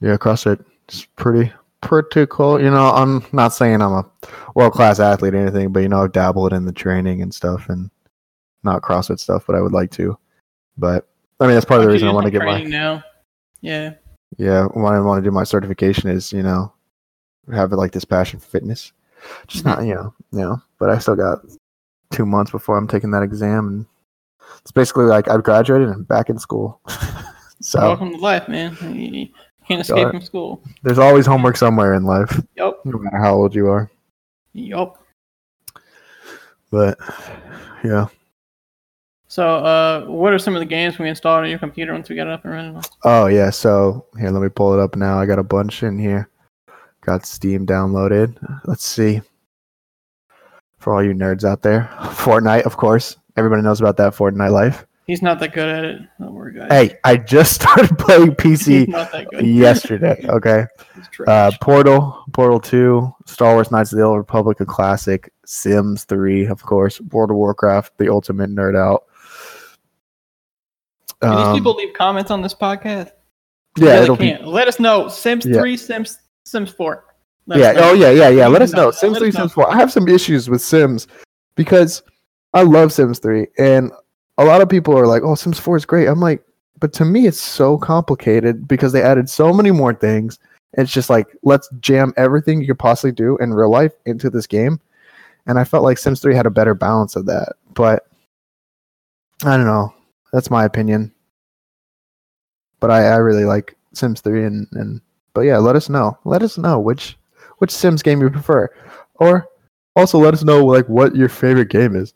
Yeah, 0.00 0.16
CrossFit 0.16 0.64
is 0.88 1.06
pretty 1.16 1.52
pretty 1.80 2.26
cool. 2.28 2.60
You 2.60 2.70
know, 2.70 2.90
I'm 2.90 3.24
not 3.32 3.48
saying 3.48 3.80
I'm 3.80 3.92
a 3.92 4.10
world 4.54 4.72
class 4.72 5.00
athlete 5.00 5.34
or 5.34 5.38
anything, 5.38 5.72
but 5.72 5.80
you 5.80 5.88
know, 5.88 6.02
I've 6.02 6.12
dabbled 6.12 6.52
in 6.52 6.64
the 6.64 6.72
training 6.72 7.22
and 7.22 7.34
stuff 7.34 7.68
and 7.68 7.90
not 8.62 8.82
CrossFit 8.82 9.20
stuff, 9.20 9.44
but 9.46 9.56
I 9.56 9.60
would 9.60 9.72
like 9.72 9.90
to. 9.92 10.18
But 10.76 11.06
I 11.40 11.46
mean 11.46 11.54
that's 11.54 11.66
part 11.66 11.80
of 11.80 11.86
the 11.86 11.92
reason 11.92 12.08
I 12.08 12.12
want 12.12 12.26
to 12.26 12.30
get 12.30 12.42
my 12.42 12.62
now. 12.62 13.02
Yeah. 13.60 13.94
yeah, 14.38 14.66
why 14.66 14.96
I 14.96 15.00
want 15.00 15.22
to 15.22 15.28
do 15.28 15.34
my 15.34 15.44
certification 15.44 16.10
is, 16.10 16.32
you 16.32 16.42
know, 16.42 16.72
have 17.52 17.72
like 17.72 17.92
this 17.92 18.04
passion 18.04 18.38
for 18.38 18.46
fitness. 18.46 18.92
Just 19.46 19.64
not, 19.64 19.84
you 19.84 19.94
know, 19.94 20.14
you 20.32 20.40
know, 20.40 20.62
but 20.78 20.90
I 20.90 20.98
still 20.98 21.16
got 21.16 21.40
two 22.12 22.26
months 22.26 22.50
before 22.50 22.76
I'm 22.76 22.86
taking 22.86 23.10
that 23.10 23.22
exam 23.22 23.66
and 23.66 23.86
it's 24.60 24.70
basically 24.70 25.06
like 25.06 25.28
I've 25.28 25.42
graduated 25.42 25.88
and 25.88 26.06
back 26.06 26.28
in 26.28 26.38
school. 26.38 26.80
so 27.60 27.80
Welcome 27.80 28.12
to 28.12 28.18
life, 28.18 28.48
man. 28.48 28.76
You 28.94 29.28
can't 29.66 29.80
escape 29.80 30.10
from 30.10 30.20
school. 30.22 30.62
there's 30.82 30.98
always 30.98 31.26
homework 31.26 31.56
somewhere 31.56 31.94
in 31.94 32.04
life, 32.04 32.40
Yep. 32.56 32.80
no 32.84 32.98
matter 32.98 33.18
how 33.18 33.34
old 33.34 33.54
you 33.54 33.68
are. 33.68 33.90
Yup. 34.52 35.02
But 36.70 36.98
yeah. 37.84 38.06
So, 39.28 39.56
uh, 39.56 40.04
what 40.06 40.32
are 40.32 40.38
some 40.38 40.54
of 40.54 40.60
the 40.60 40.66
games 40.66 40.98
we 40.98 41.08
installed 41.08 41.44
on 41.44 41.50
your 41.50 41.58
computer 41.58 41.92
once 41.92 42.08
we 42.08 42.16
got 42.16 42.26
it 42.26 42.32
up 42.32 42.44
and 42.44 42.52
running? 42.54 42.82
Oh 43.04 43.26
yeah, 43.26 43.50
so 43.50 44.06
here 44.18 44.30
let 44.30 44.42
me 44.42 44.48
pull 44.48 44.72
it 44.72 44.80
up 44.80 44.96
now. 44.96 45.18
I 45.18 45.26
got 45.26 45.38
a 45.38 45.42
bunch 45.44 45.82
in 45.82 45.98
here. 45.98 46.28
Got 47.02 47.26
Steam 47.26 47.66
downloaded. 47.66 48.36
Let's 48.64 48.84
see. 48.84 49.20
For 50.78 50.94
all 50.94 51.02
you 51.02 51.12
nerds 51.12 51.44
out 51.44 51.62
there, 51.62 51.88
Fortnite, 52.00 52.62
of 52.62 52.76
course. 52.76 53.16
Everybody 53.36 53.62
knows 53.62 53.80
about 53.80 53.96
that 53.98 54.14
Fortnite 54.14 54.52
life. 54.52 54.86
He's 55.06 55.22
not 55.22 55.38
that 55.38 55.52
good 55.54 55.68
at 55.68 55.84
it. 55.84 56.00
Don't 56.18 56.34
worry, 56.34 56.52
guys. 56.54 56.68
Hey, 56.70 56.98
I 57.04 57.16
just 57.16 57.54
started 57.62 57.96
playing 57.96 58.32
PC 58.34 58.88
not 58.88 59.12
that 59.12 59.28
good. 59.30 59.46
yesterday. 59.46 60.24
Okay. 60.28 60.66
Uh. 61.26 61.52
Portal, 61.60 62.24
Portal 62.32 62.58
2, 62.60 63.14
Star 63.26 63.54
Wars 63.54 63.70
Knights 63.70 63.92
of 63.92 63.98
the 63.98 64.04
Old 64.04 64.18
Republic, 64.18 64.58
a 64.60 64.66
classic, 64.66 65.32
Sims 65.44 66.04
3, 66.04 66.46
of 66.46 66.60
course, 66.62 67.00
World 67.00 67.30
of 67.30 67.36
Warcraft, 67.36 67.96
the 67.98 68.10
ultimate 68.10 68.50
nerd 68.50 68.76
out. 68.76 69.04
Can 71.22 71.30
these 71.36 71.46
Um, 71.46 71.54
people 71.56 71.74
leave 71.74 71.94
comments 71.94 72.30
on 72.30 72.42
this 72.42 72.54
podcast? 72.54 73.12
yeah, 73.78 74.06
be 74.08 74.16
can't. 74.16 74.46
Let 74.46 74.68
us 74.68 74.80
know. 74.80 75.08
Sims 75.08 75.46
Yeah. 75.46 75.58
3, 75.60 75.76
Sims 75.76 76.18
Sims 76.44 76.70
4. 76.70 77.04
Let 77.48 77.58
yeah. 77.60 77.72
Oh 77.76 77.92
yeah, 77.92 78.10
yeah, 78.10 78.28
yeah. 78.28 78.46
Let 78.48 78.60
us 78.62 78.72
No, 78.72 78.86
know. 78.86 78.90
Sims 78.90 79.12
us 79.14 79.18
three, 79.20 79.28
know. 79.30 79.38
Sims 79.40 79.52
four. 79.52 79.70
I 79.70 79.76
have 79.76 79.92
some 79.92 80.08
issues 80.08 80.50
with 80.50 80.60
Sims 80.60 81.06
because 81.54 82.02
I 82.54 82.62
love 82.62 82.92
Sims 82.92 83.20
three, 83.20 83.46
and 83.58 83.92
a 84.38 84.44
lot 84.44 84.60
of 84.60 84.68
people 84.68 84.96
are 84.98 85.06
like, 85.06 85.22
"Oh, 85.22 85.34
Sims 85.34 85.58
four 85.58 85.76
is 85.76 85.84
great." 85.84 86.08
I'm 86.08 86.20
like, 86.20 86.42
but 86.78 86.92
to 86.94 87.04
me, 87.04 87.26
it's 87.26 87.40
so 87.40 87.78
complicated 87.78 88.68
because 88.68 88.92
they 88.92 89.02
added 89.02 89.30
so 89.30 89.52
many 89.52 89.70
more 89.70 89.94
things. 89.94 90.38
It's 90.74 90.92
just 90.92 91.08
like 91.08 91.26
let's 91.42 91.68
jam 91.80 92.12
everything 92.16 92.60
you 92.60 92.66
could 92.66 92.78
possibly 92.78 93.12
do 93.12 93.36
in 93.38 93.54
real 93.54 93.70
life 93.70 93.92
into 94.04 94.28
this 94.30 94.46
game, 94.46 94.80
and 95.46 95.58
I 95.58 95.64
felt 95.64 95.84
like 95.84 95.98
Sims 95.98 96.20
three 96.20 96.34
had 96.34 96.46
a 96.46 96.50
better 96.50 96.74
balance 96.74 97.16
of 97.16 97.26
that. 97.26 97.54
But 97.74 98.06
I 99.44 99.56
don't 99.56 99.66
know. 99.66 99.94
That's 100.32 100.50
my 100.50 100.64
opinion. 100.64 101.12
But 102.80 102.90
I, 102.90 103.04
I 103.04 103.16
really 103.16 103.44
like 103.44 103.76
Sims 103.94 104.20
three, 104.20 104.44
and 104.44 104.66
and 104.72 105.00
but 105.32 105.42
yeah, 105.42 105.58
let 105.58 105.76
us 105.76 105.88
know. 105.88 106.18
Let 106.24 106.42
us 106.42 106.58
know 106.58 106.78
which 106.78 107.16
which 107.58 107.70
Sims 107.70 108.02
game 108.02 108.20
you 108.20 108.28
prefer, 108.28 108.68
or 109.14 109.48
also 109.94 110.18
let 110.18 110.34
us 110.34 110.44
know 110.44 110.64
like 110.64 110.86
what 110.88 111.16
your 111.16 111.30
favorite 111.30 111.70
game 111.70 111.96
is. 111.96 112.12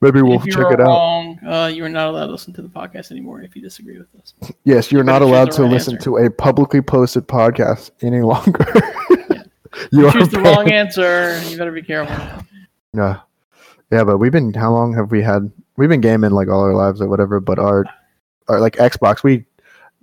Maybe 0.00 0.20
we'll 0.22 0.38
check 0.40 0.70
it 0.72 0.80
out. 0.80 0.86
wrong, 0.86 1.38
uh, 1.46 1.66
you 1.66 1.84
are 1.84 1.88
not 1.88 2.08
allowed 2.08 2.26
to 2.26 2.32
listen 2.32 2.52
to 2.54 2.62
the 2.62 2.68
podcast 2.68 3.10
anymore 3.10 3.40
if 3.42 3.56
you 3.56 3.62
disagree 3.62 3.98
with 3.98 4.08
us. 4.20 4.34
Yes, 4.64 4.92
you're 4.92 5.00
you 5.02 5.06
not 5.06 5.22
allowed 5.22 5.50
to 5.52 5.62
right 5.62 5.70
listen 5.72 5.94
answer. 5.94 6.04
to 6.10 6.16
a 6.18 6.30
publicly 6.30 6.82
posted 6.82 7.26
podcast 7.26 7.90
any 8.02 8.20
longer. 8.22 8.66
You 9.90 10.06
you 10.06 10.12
choose 10.12 10.28
the 10.28 10.38
wrong 10.40 10.70
answer. 10.70 11.40
You 11.48 11.58
better 11.58 11.72
be 11.72 11.82
careful. 11.82 12.14
Yeah, 12.96 13.18
yeah, 13.90 14.04
but 14.04 14.18
we've 14.18 14.30
been. 14.30 14.54
How 14.54 14.70
long 14.70 14.94
have 14.94 15.10
we 15.10 15.20
had? 15.20 15.50
We've 15.76 15.88
been 15.88 16.00
gaming 16.00 16.30
like 16.30 16.46
all 16.48 16.60
our 16.60 16.74
lives 16.74 17.00
or 17.00 17.08
whatever. 17.08 17.40
But 17.40 17.58
our, 17.58 17.84
our 18.46 18.60
like 18.60 18.76
Xbox, 18.76 19.24
we 19.24 19.44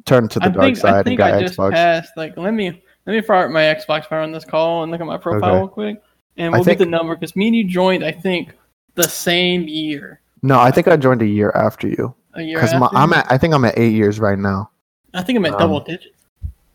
turned 0.04 0.30
to 0.32 0.40
the 0.40 0.48
I 0.48 0.50
dark 0.50 0.66
think, 0.66 0.78
side 0.78 1.08
I 1.08 1.12
and 1.12 1.18
got 1.18 1.34
I 1.36 1.42
just 1.42 1.58
Xbox. 1.58 1.72
passed. 1.72 2.12
Like, 2.18 2.36
let 2.36 2.54
me 2.54 2.84
let 3.06 3.14
me 3.14 3.22
fire 3.22 3.46
up 3.46 3.52
my 3.52 3.62
Xbox 3.62 4.08
fire 4.08 4.20
on 4.20 4.34
this 4.34 4.44
call 4.44 4.84
and 4.84 4.92
look 4.92 5.00
at 5.00 5.08
my 5.08 5.18
profile 5.18 5.52
Okay. 5.52 5.58
real 5.60 5.68
quick, 5.70 6.02
and 6.36 6.52
we'll 6.52 6.66
think- 6.66 6.80
get 6.80 6.84
the 6.84 6.90
number 6.92 7.16
because 7.16 7.34
me 7.38 7.48
and 7.48 7.56
you 7.56 7.64
joined. 7.64 8.04
I 8.04 8.12
think 8.12 8.54
the 8.96 9.04
same 9.04 9.68
year. 9.68 10.22
No, 10.42 10.60
I 10.60 10.72
think 10.72 10.88
I 10.88 10.98
joined 10.98 11.22
a 11.22 11.26
year 11.28 11.52
after 11.52 11.88
you 11.88 12.14
A 12.34 12.42
year 12.42 12.58
because 12.58 12.74
after. 12.74 12.98
I'm 12.98 13.14
at. 13.14 13.32
I 13.32 13.38
think 13.38 13.54
I'm 13.54 13.66
at 13.66 13.78
eight 13.78 13.94
years 13.94 14.20
right 14.20 14.38
now. 14.38 14.70
I 15.14 15.22
think 15.24 15.38
I'm 15.38 15.46
at 15.46 15.54
um, 15.54 15.60
double 15.60 15.80
digits. 15.82 16.16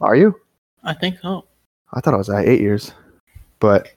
Are 0.01 0.15
you? 0.17 0.39
I 0.85 0.95
think 0.95 1.19
so. 1.21 1.47
I 1.93 2.01
thought 2.01 2.15
I 2.15 2.19
was 2.19 2.29
at 2.31 2.47
eight 2.47 2.61
years, 2.61 2.93
but 3.61 3.89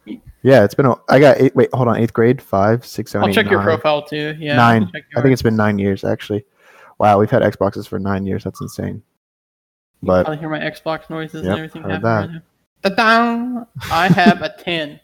Yeah, 0.42 0.64
it's 0.64 0.74
been. 0.74 0.86
A, 0.86 0.96
I 1.10 1.20
got 1.20 1.40
eight. 1.42 1.56
Wait, 1.56 1.70
hold 1.74 1.88
on. 1.88 1.98
Eighth 1.98 2.14
grade, 2.14 2.42
five, 2.42 2.86
six, 2.86 3.12
seven, 3.12 3.24
I'll 3.24 3.30
eight, 3.30 3.34
check 3.34 3.50
your 3.52 3.62
profile 3.62 4.02
too. 4.04 4.36
Yeah, 4.40 4.56
Nine. 4.56 4.92
I 5.16 5.22
think 5.22 5.34
it's 5.34 5.42
been 5.42 5.56
nine 5.58 5.78
years 5.78 6.04
actually. 6.04 6.46
Wow, 6.98 7.20
we've 7.20 7.30
had 7.32 7.42
Xboxes 7.42 7.88
for 7.88 8.00
nine 8.00 8.26
years. 8.26 8.44
That's 8.44 8.62
insane. 8.62 9.02
But 10.02 10.28
I'll 10.28 10.38
hear 10.38 10.50
my 10.50 10.60
Xbox 10.60 11.10
noises 11.10 11.44
Yep, 11.44 11.52
and 11.52 11.54
everything 11.58 11.82
heard 11.84 12.04
happen 12.04 12.42
right. 12.84 13.66
I 13.92 14.08
have 14.08 14.42
a 14.42 14.50
10 14.64 15.00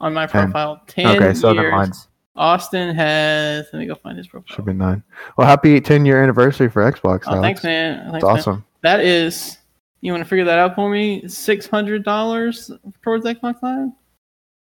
on 0.00 0.14
my 0.14 0.26
profile. 0.26 0.80
10 0.88 1.16
okay, 1.16 1.34
so 1.34 1.52
years. 1.52 1.72
mine's 1.72 2.08
Austin 2.36 2.94
has. 2.94 3.66
Let 3.72 3.80
me 3.80 3.86
go 3.86 3.94
find 3.94 4.16
his 4.16 4.28
profile. 4.28 4.54
should 4.56 4.64
be 4.64 4.72
nine. 4.72 5.02
Well, 5.36 5.46
happy 5.46 5.80
ten 5.80 6.06
year 6.06 6.22
anniversary 6.22 6.68
for 6.68 6.82
Xbox. 6.90 7.22
Oh, 7.26 7.32
Alex. 7.32 7.40
thanks, 7.42 7.64
man. 7.64 7.98
Thanks, 7.98 8.12
That's 8.12 8.24
man. 8.24 8.32
awesome. 8.32 8.64
That 8.82 9.00
is. 9.00 9.58
You 10.02 10.12
want 10.12 10.24
to 10.24 10.28
figure 10.28 10.46
that 10.46 10.58
out 10.58 10.74
for 10.74 10.88
me? 10.90 11.28
Six 11.28 11.66
hundred 11.66 12.04
dollars 12.04 12.70
towards 13.02 13.24
Xbox 13.26 13.60
Live. 13.62 13.90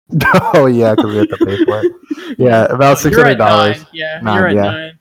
oh 0.53 0.65
yeah, 0.65 0.95
because 0.95 1.11
we 1.11 1.17
have 1.17 1.29
to 1.29 1.37
pay 1.45 1.63
for 1.63 1.81
it. 1.85 2.37
Yeah, 2.37 2.65
about 2.69 2.97
six 2.99 3.15
hundred 3.15 3.35
dollars. 3.37 3.85
Yeah, 3.93 4.19
Nine, 4.21 4.35
you're 4.37 4.47
at 4.49 4.55
yeah. 4.55 4.61
nine. 4.63 4.99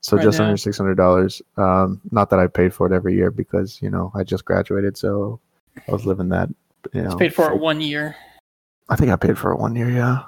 So 0.00 0.16
right 0.16 0.22
just 0.24 0.38
now. 0.38 0.46
under 0.46 0.56
six 0.56 0.78
hundred 0.78 0.94
dollars. 0.94 1.42
Um, 1.58 2.00
not 2.10 2.30
that 2.30 2.38
I 2.38 2.46
paid 2.46 2.72
for 2.72 2.86
it 2.86 2.94
every 2.94 3.14
year 3.14 3.30
because 3.30 3.82
you 3.82 3.90
know 3.90 4.10
I 4.14 4.24
just 4.24 4.46
graduated, 4.46 4.96
so 4.96 5.40
I 5.86 5.92
was 5.92 6.06
living 6.06 6.30
that. 6.30 6.48
You 6.94 7.02
know, 7.02 7.08
It's 7.08 7.16
paid 7.16 7.34
for 7.34 7.48
full- 7.48 7.56
it 7.56 7.60
one 7.60 7.82
year. 7.82 8.16
I 8.88 8.96
think 8.96 9.10
I 9.10 9.16
paid 9.16 9.36
for 9.38 9.52
it 9.52 9.58
one 9.58 9.76
year, 9.76 9.90
yeah. 9.90 10.22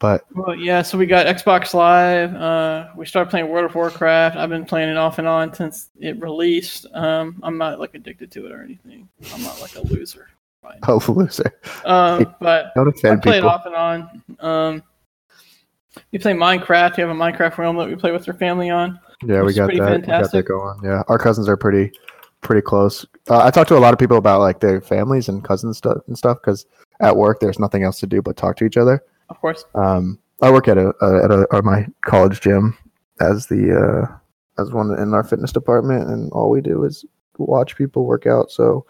But 0.00 0.24
Well, 0.34 0.56
yeah. 0.56 0.82
So 0.82 0.98
we 0.98 1.06
got 1.06 1.26
Xbox 1.26 1.74
Live. 1.74 2.34
Uh, 2.34 2.88
we 2.96 3.06
started 3.06 3.30
playing 3.30 3.48
World 3.48 3.66
of 3.66 3.74
Warcraft. 3.74 4.36
I've 4.36 4.48
been 4.48 4.64
playing 4.64 4.88
it 4.88 4.96
off 4.96 5.18
and 5.18 5.28
on 5.28 5.54
since 5.54 5.90
it 6.00 6.18
released. 6.20 6.86
Um, 6.94 7.38
I'm 7.42 7.58
not 7.58 7.78
like 7.78 7.94
addicted 7.94 8.30
to 8.32 8.46
it 8.46 8.52
or 8.52 8.62
anything. 8.62 9.08
I'm 9.32 9.42
not 9.42 9.60
like 9.60 9.76
a 9.76 9.86
loser. 9.86 10.28
Oh, 10.86 11.02
loser! 11.08 11.52
Um, 11.84 12.34
but 12.38 12.72
Don't 12.76 12.86
I 12.86 12.90
offend 12.90 13.22
play 13.22 13.38
it 13.38 13.40
people. 13.40 13.48
off 13.50 13.66
and 13.66 13.74
on. 13.74 14.22
Um, 14.38 14.82
we 16.12 16.18
play 16.18 16.32
Minecraft. 16.34 16.96
You 16.96 17.06
have 17.06 17.16
a 17.16 17.18
Minecraft 17.18 17.58
realm 17.58 17.76
that 17.78 17.88
we 17.88 17.96
play 17.96 18.12
with 18.12 18.28
our 18.28 18.34
family 18.34 18.70
on. 18.70 19.00
Yeah, 19.24 19.42
we 19.42 19.52
got 19.52 19.66
that. 19.66 19.76
pretty 19.78 20.00
We 20.02 20.06
got 20.06 20.30
that 20.30 20.42
going. 20.44 20.78
Yeah, 20.84 21.02
our 21.08 21.18
cousins 21.18 21.48
are 21.48 21.56
pretty, 21.56 21.90
pretty 22.40 22.62
close. 22.62 23.04
Uh, 23.28 23.42
I 23.42 23.50
talked 23.50 23.68
to 23.68 23.76
a 23.76 23.80
lot 23.80 23.92
of 23.92 23.98
people 23.98 24.16
about 24.16 24.40
like 24.40 24.60
their 24.60 24.80
families 24.80 25.28
and 25.28 25.42
cousins 25.42 25.78
stuff 25.78 25.98
and 26.06 26.16
stuff 26.16 26.38
because 26.40 26.66
at 27.00 27.16
work 27.16 27.40
there's 27.40 27.58
nothing 27.58 27.82
else 27.82 27.98
to 28.00 28.06
do 28.06 28.22
but 28.22 28.36
talk 28.36 28.56
to 28.58 28.64
each 28.64 28.76
other. 28.76 29.02
Of 29.30 29.40
course. 29.40 29.64
Um, 29.74 30.18
I 30.42 30.50
work 30.50 30.68
at 30.68 30.76
a, 30.78 30.92
a 31.00 31.24
at, 31.24 31.30
a, 31.30 31.46
at 31.52 31.64
my 31.64 31.86
college 32.02 32.40
gym 32.40 32.76
as 33.20 33.46
the 33.46 33.76
uh, 33.76 34.60
as 34.60 34.70
one 34.72 34.90
in 34.98 35.14
our 35.14 35.24
fitness 35.24 35.52
department, 35.52 36.08
and 36.08 36.30
all 36.32 36.50
we 36.50 36.60
do 36.60 36.84
is 36.84 37.04
watch 37.38 37.76
people 37.76 38.04
work 38.04 38.26
out. 38.26 38.50
So 38.50 38.84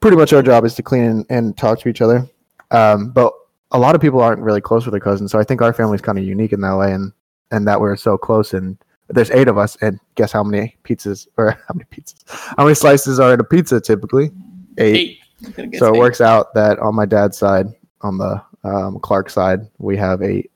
pretty 0.00 0.16
much 0.16 0.32
our 0.32 0.42
job 0.42 0.64
is 0.64 0.74
to 0.74 0.82
clean 0.82 1.04
and, 1.04 1.26
and 1.30 1.56
talk 1.56 1.80
to 1.80 1.88
each 1.88 2.00
other. 2.02 2.28
Um, 2.70 3.10
but 3.10 3.32
a 3.72 3.78
lot 3.78 3.94
of 3.94 4.00
people 4.00 4.20
aren't 4.20 4.42
really 4.42 4.60
close 4.60 4.84
with 4.84 4.92
their 4.92 5.00
cousins, 5.00 5.32
so 5.32 5.38
I 5.38 5.44
think 5.44 5.62
our 5.62 5.72
family's 5.72 6.00
kind 6.00 6.18
of 6.18 6.24
unique 6.24 6.52
in 6.52 6.60
that 6.60 6.76
way, 6.76 6.92
and 6.92 7.12
and 7.50 7.66
that 7.66 7.80
we're 7.80 7.96
so 7.96 8.18
close. 8.18 8.52
And 8.54 8.76
there's 9.08 9.30
eight 9.30 9.48
of 9.48 9.56
us, 9.58 9.76
and 9.80 9.98
guess 10.16 10.32
how 10.32 10.42
many 10.42 10.76
pizzas 10.84 11.26
or 11.36 11.52
how 11.52 11.74
many 11.74 11.86
pizzas? 11.92 12.14
How 12.56 12.64
many 12.64 12.74
slices 12.74 13.18
are 13.20 13.32
in 13.34 13.40
a 13.40 13.44
pizza 13.44 13.80
typically? 13.80 14.30
Eight. 14.78 14.96
Eight. 14.96 15.18
I'm 15.44 15.52
gonna 15.52 15.68
guess 15.68 15.78
So 15.80 15.88
it 15.92 15.96
eight. 15.96 16.00
works 16.00 16.20
out 16.20 16.54
that 16.54 16.78
on 16.80 16.94
my 16.94 17.06
dad's 17.06 17.38
side, 17.38 17.66
on 18.02 18.18
the 18.18 18.42
um, 18.64 18.98
Clark 19.00 19.30
side, 19.30 19.60
we 19.78 19.96
have 19.96 20.22
eight, 20.22 20.50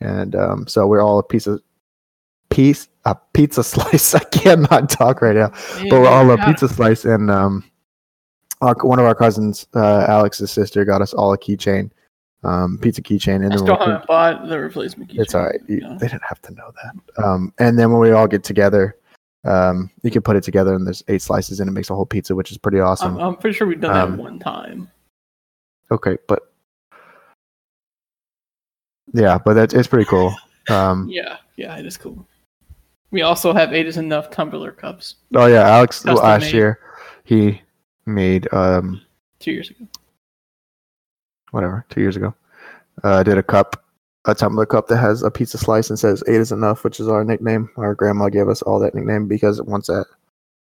and 0.00 0.34
um, 0.36 0.66
so 0.66 0.86
we're 0.86 1.00
all 1.02 1.18
a 1.18 1.22
piece 1.22 1.46
of 1.46 1.60
piece 2.50 2.88
a 3.04 3.14
pizza 3.32 3.62
slice. 3.72 4.14
I 4.14 4.20
cannot 4.24 4.90
talk 4.90 5.22
right 5.22 5.36
now, 5.36 5.52
Yeah, 5.76 5.84
but 5.90 6.00
we're 6.00 6.08
all 6.08 6.30
a 6.30 6.36
yeah. 6.36 6.46
pizza 6.46 6.68
slice. 6.68 7.04
And 7.04 7.30
um, 7.30 7.64
our, 8.60 8.74
one 8.82 8.98
of 8.98 9.04
our 9.06 9.14
cousins, 9.14 9.66
uh, 9.74 10.06
Alex's 10.08 10.50
sister, 10.50 10.84
got 10.84 11.02
us 11.02 11.14
all 11.14 11.32
a 11.32 11.38
keychain, 11.38 11.90
um, 12.44 12.78
pizza 12.80 13.02
keychain, 13.02 13.36
and 13.36 13.46
I 13.46 13.48
then 13.50 13.58
still 13.58 13.76
we'll- 13.76 13.86
haven't 13.86 14.06
bought 14.06 14.48
the 14.48 14.58
replacement 14.58 15.10
keychain. 15.10 15.20
it's 15.20 15.34
all 15.34 15.44
right. 15.46 15.60
You- 15.68 15.80
Yeah. 15.82 15.96
They 15.98 16.08
didn't 16.08 16.24
have 16.24 16.40
to 16.42 16.52
know 16.54 16.70
that. 16.82 17.24
Um, 17.24 17.52
and 17.58 17.78
then 17.78 17.90
when 17.92 18.00
we 18.00 18.12
all 18.12 18.26
get 18.28 18.44
together, 18.44 18.96
um, 19.44 19.90
you 20.02 20.10
can 20.10 20.22
put 20.22 20.36
it 20.36 20.42
together, 20.42 20.74
and 20.74 20.86
there's 20.86 21.02
eight 21.08 21.22
slices, 21.22 21.60
and 21.60 21.68
it 21.68 21.72
makes 21.72 21.90
a 21.90 21.94
whole 21.94 22.06
pizza, 22.06 22.34
which 22.34 22.50
is 22.50 22.58
pretty 22.58 22.80
awesome. 22.80 23.14
I'm, 23.16 23.20
I'm 23.28 23.36
pretty 23.36 23.56
sure 23.56 23.66
we've 23.66 23.80
done 23.80 23.96
Um, 23.96 24.16
that 24.16 24.22
one 24.22 24.38
time. 24.38 24.90
Okay, 25.90 26.18
but 26.26 26.52
yeah, 29.12 29.38
but 29.44 29.54
that's 29.54 29.74
it's 29.74 29.88
pretty 29.88 30.04
cool. 30.06 30.34
Um, 30.70 31.08
Yeah, 31.10 31.38
yeah, 31.56 31.76
it 31.78 31.86
is 31.86 31.96
cool. 31.96 32.26
We 33.10 33.22
also 33.22 33.52
have 33.54 33.72
eight 33.72 33.86
is 33.86 33.96
enough 33.96 34.30
tumbler 34.30 34.70
cups 34.72 35.14
oh 35.34 35.46
yeah, 35.46 35.62
Alex 35.66 36.02
Custom 36.02 36.22
last 36.22 36.42
made. 36.42 36.54
year 36.54 36.80
he 37.24 37.60
made 38.04 38.52
um 38.52 39.00
two 39.38 39.52
years 39.52 39.70
ago. 39.70 39.86
whatever 41.52 41.84
two 41.88 42.00
years 42.02 42.16
ago 42.16 42.34
uh, 43.04 43.22
did 43.22 43.38
a 43.38 43.42
cup 43.42 43.82
a 44.26 44.34
tumbler 44.34 44.66
cup 44.66 44.88
that 44.88 44.98
has 44.98 45.22
a 45.22 45.30
pizza 45.30 45.56
slice 45.56 45.88
and 45.88 45.98
says 45.98 46.22
eight 46.26 46.34
is 46.40 46.52
enough, 46.52 46.84
which 46.84 47.00
is 47.00 47.08
our 47.08 47.24
nickname. 47.24 47.70
Our 47.78 47.94
grandma 47.94 48.28
gave 48.28 48.48
us 48.48 48.60
all 48.60 48.78
that 48.80 48.94
nickname 48.94 49.26
because 49.26 49.62
once 49.62 49.86
that 49.86 50.04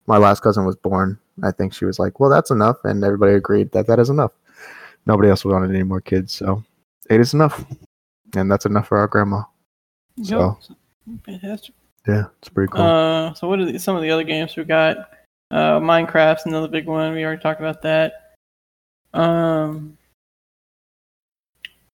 my 0.06 0.18
last 0.18 0.40
cousin 0.40 0.66
was 0.66 0.76
born, 0.76 1.18
I 1.42 1.50
think 1.50 1.72
she 1.72 1.86
was 1.86 1.98
like, 1.98 2.20
"Well, 2.20 2.28
that's 2.28 2.50
enough," 2.50 2.76
and 2.84 3.02
everybody 3.02 3.32
agreed 3.32 3.72
that 3.72 3.86
that 3.86 3.98
is 3.98 4.10
enough. 4.10 4.32
Nobody 5.06 5.30
else 5.30 5.46
wanted 5.46 5.70
any 5.70 5.82
more 5.84 6.02
kids, 6.02 6.32
so 6.34 6.62
eight 7.08 7.20
is 7.20 7.32
enough, 7.32 7.64
and 8.36 8.50
that's 8.50 8.66
enough 8.66 8.88
for 8.88 8.98
our 8.98 9.08
grandma. 9.08 9.42
So- 10.22 10.58
fantastic. 11.24 11.74
Yeah, 12.06 12.24
it's 12.38 12.50
pretty 12.50 12.70
cool. 12.70 12.82
Uh, 12.82 13.34
so 13.34 13.48
what 13.48 13.60
are 13.60 13.64
the, 13.64 13.78
some 13.78 13.96
of 13.96 14.02
the 14.02 14.10
other 14.10 14.24
games 14.24 14.56
we 14.56 14.64
got? 14.64 15.10
Uh, 15.50 15.80
Minecraft's 15.80 16.46
another 16.46 16.68
big 16.68 16.86
one. 16.86 17.14
We 17.14 17.24
already 17.24 17.40
talked 17.40 17.60
about 17.60 17.80
that. 17.82 18.34
Um, 19.14 19.96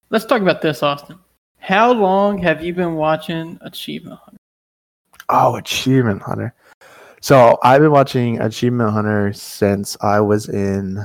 let's 0.09 0.25
talk 0.25 0.43
about 0.43 0.63
this, 0.63 0.83
Austin. 0.83 1.19
How 1.59 1.93
long 1.93 2.39
have 2.39 2.65
you 2.65 2.75
been 2.75 2.95
watching 2.95 3.59
Achievement 3.61 4.19
Hunter? 4.19 4.39
Oh, 5.29 5.57
Achievement 5.57 6.23
Hunter. 6.23 6.55
So 7.21 7.59
I've 7.63 7.83
been 7.83 7.93
watching 7.93 8.41
Achievement 8.41 8.91
Hunter 8.91 9.33
since 9.33 9.97
I 10.01 10.21
was 10.21 10.49
in, 10.49 11.05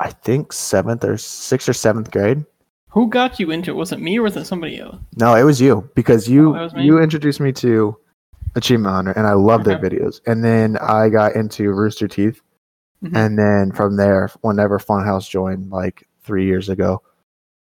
I 0.00 0.10
think 0.10 0.52
seventh 0.52 1.04
or 1.04 1.16
sixth 1.16 1.68
or 1.68 1.72
seventh 1.72 2.10
grade. 2.10 2.44
Who 2.90 3.08
got 3.08 3.38
you 3.38 3.50
into 3.50 3.70
it? 3.72 3.74
Was 3.74 3.92
it 3.92 4.00
me 4.00 4.18
or 4.18 4.22
was 4.22 4.36
it 4.36 4.44
somebody 4.46 4.78
else? 4.80 4.96
No, 5.16 5.34
it 5.34 5.42
was 5.42 5.60
you 5.60 5.88
because 5.94 6.28
you 6.28 6.54
Oh, 6.54 6.60
it 6.60 6.62
was 6.62 6.74
me? 6.74 6.84
you 6.84 6.98
introduced 7.00 7.40
me 7.40 7.52
to 7.54 7.96
Achievement 8.54 8.94
Hunter, 8.94 9.10
and 9.12 9.26
I 9.26 9.32
love 9.34 9.64
their 9.64 9.78
videos. 9.78 10.20
And 10.26 10.42
then 10.42 10.76
I 10.78 11.08
got 11.10 11.34
into 11.36 11.70
Rooster 11.72 12.08
Teeth, 12.08 12.40
Mhm. 13.04 13.14
and 13.16 13.38
then 13.38 13.72
from 13.72 13.96
there, 13.96 14.30
whenever 14.40 14.78
Funhaus 14.78 15.28
joined, 15.28 15.70
like 15.70 16.08
three 16.22 16.46
years 16.46 16.68
ago 16.68 17.02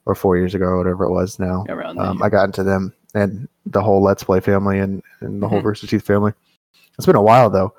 or 0.06 0.16
four 0.16 0.38
years 0.38 0.56
ago, 0.56 0.66
or 0.66 0.78
whatever 0.78 1.04
it 1.04 1.12
was 1.12 1.40
now, 1.40 1.66
um. 1.98 2.24
I 2.24 2.30
got 2.30 2.46
into 2.46 2.64
them 2.64 2.94
and 3.14 3.48
the 3.66 3.82
whole 3.82 4.02
Let's 4.02 4.24
Play 4.24 4.40
family 4.40 4.80
and, 4.80 5.04
and 5.20 5.42
the 5.44 5.48
whole 5.48 5.62
Mhm. 5.62 5.66
Rooster 5.66 5.88
Teeth 5.88 6.06
family. 6.06 6.34
It's 6.98 7.06
been 7.06 7.16
a 7.16 7.22
while 7.22 7.50
though. 7.50 7.74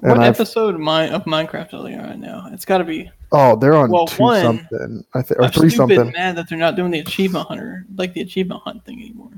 What 0.00 0.18
I've, 0.18 0.34
episode 0.34 0.74
of, 0.74 0.80
my, 0.80 1.08
of 1.10 1.24
Minecraft 1.24 1.74
are 1.74 1.82
they 1.82 1.94
on 1.94 2.04
right 2.04 2.18
now? 2.18 2.48
It's 2.52 2.64
got 2.64 2.78
to 2.78 2.84
be. 2.84 3.10
oh, 3.32 3.56
they're 3.56 3.74
on 3.74 3.90
Well, 3.90 4.06
two 4.06 4.22
one, 4.22 4.42
something, 4.42 5.04
I 5.14 5.22
think, 5.22 5.40
or 5.40 5.44
I'm 5.44 5.50
three 5.52 5.70
stupid 5.70 5.96
something. 5.96 6.12
mad 6.12 6.36
that 6.36 6.48
they're 6.48 6.58
not 6.58 6.76
doing 6.76 6.90
the 6.90 7.00
achievement 7.00 7.46
hunter, 7.48 7.84
like 7.96 8.14
the 8.14 8.20
achievement 8.20 8.62
hunt 8.62 8.84
thing 8.84 9.00
anymore. 9.00 9.30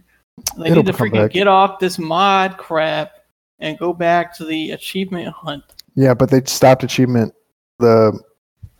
They 0.58 0.70
It'll 0.70 0.82
need 0.82 0.92
to 0.92 0.98
freaking 0.98 1.12
back. 1.12 1.30
get 1.32 1.46
off 1.48 1.78
this 1.80 1.98
mod 1.98 2.56
crap 2.58 3.12
and 3.58 3.78
go 3.78 3.92
back 3.92 4.34
to 4.36 4.44
the 4.44 4.70
achievement 4.72 5.28
hunt. 5.28 5.62
Yeah, 5.94 6.14
but 6.14 6.30
they 6.30 6.42
stopped 6.44 6.82
achievement 6.84 7.34
the 7.78 8.18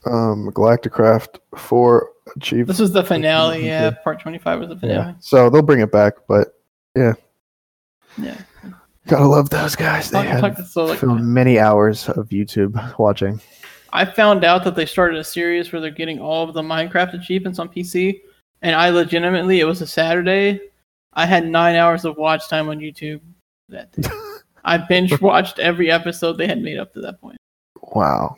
um 0.06 0.50
Galacticraft 0.54 1.38
for 1.56 2.10
achievement. 2.36 2.68
This 2.68 2.78
was 2.78 2.92
the 2.92 3.04
finale, 3.04 3.66
yeah. 3.66 3.90
Part 3.90 4.20
25 4.20 4.60
was 4.60 4.68
the 4.70 4.76
finale. 4.76 4.96
Yeah, 4.96 5.02
finale. 5.02 5.16
so 5.20 5.50
they'll 5.50 5.62
bring 5.62 5.80
it 5.80 5.92
back, 5.92 6.14
but 6.28 6.54
yeah. 6.96 7.14
Yeah. 8.18 8.36
Gotta 9.06 9.26
love 9.26 9.50
those 9.50 9.76
guys. 9.76 10.10
They 10.10 10.22
had 10.26 10.66
so, 10.66 10.86
like, 10.86 10.98
filmed 10.98 11.24
many 11.24 11.58
hours 11.58 12.08
of 12.08 12.28
YouTube 12.28 12.98
watching. 12.98 13.40
I 13.92 14.04
found 14.04 14.44
out 14.44 14.62
that 14.64 14.76
they 14.76 14.86
started 14.86 15.18
a 15.18 15.24
series 15.24 15.72
where 15.72 15.80
they're 15.80 15.90
getting 15.90 16.20
all 16.20 16.48
of 16.48 16.54
the 16.54 16.62
Minecraft 16.62 17.14
achievements 17.14 17.58
on 17.58 17.68
PC, 17.68 18.20
and 18.62 18.76
I 18.76 18.90
legitimately, 18.90 19.60
it 19.60 19.64
was 19.64 19.80
a 19.82 19.86
Saturday, 19.86 20.60
I 21.14 21.26
had 21.26 21.46
nine 21.46 21.76
hours 21.76 22.04
of 22.04 22.16
watch 22.16 22.48
time 22.48 22.68
on 22.68 22.78
YouTube 22.78 23.20
that 23.68 23.90
day. 23.92 24.08
I 24.64 24.76
binge 24.78 25.20
watched 25.20 25.58
every 25.58 25.90
episode 25.90 26.34
they 26.34 26.46
had 26.46 26.62
made 26.62 26.78
up 26.78 26.92
to 26.94 27.00
that 27.00 27.20
point. 27.20 27.38
Wow. 27.94 28.36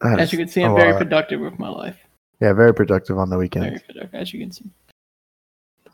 That 0.00 0.20
As 0.20 0.32
you 0.32 0.38
can 0.38 0.48
see, 0.48 0.62
I'm 0.62 0.74
very 0.74 0.92
lot. 0.92 0.98
productive 0.98 1.40
with 1.40 1.58
my 1.58 1.68
life. 1.68 1.96
yeah, 2.40 2.52
very 2.52 2.74
productive 2.74 3.18
on 3.18 3.30
the 3.30 3.36
Very 3.36 3.48
productive, 3.48 4.10
as 4.12 4.32
you 4.32 4.40
can 4.40 4.52
see. 4.52 4.64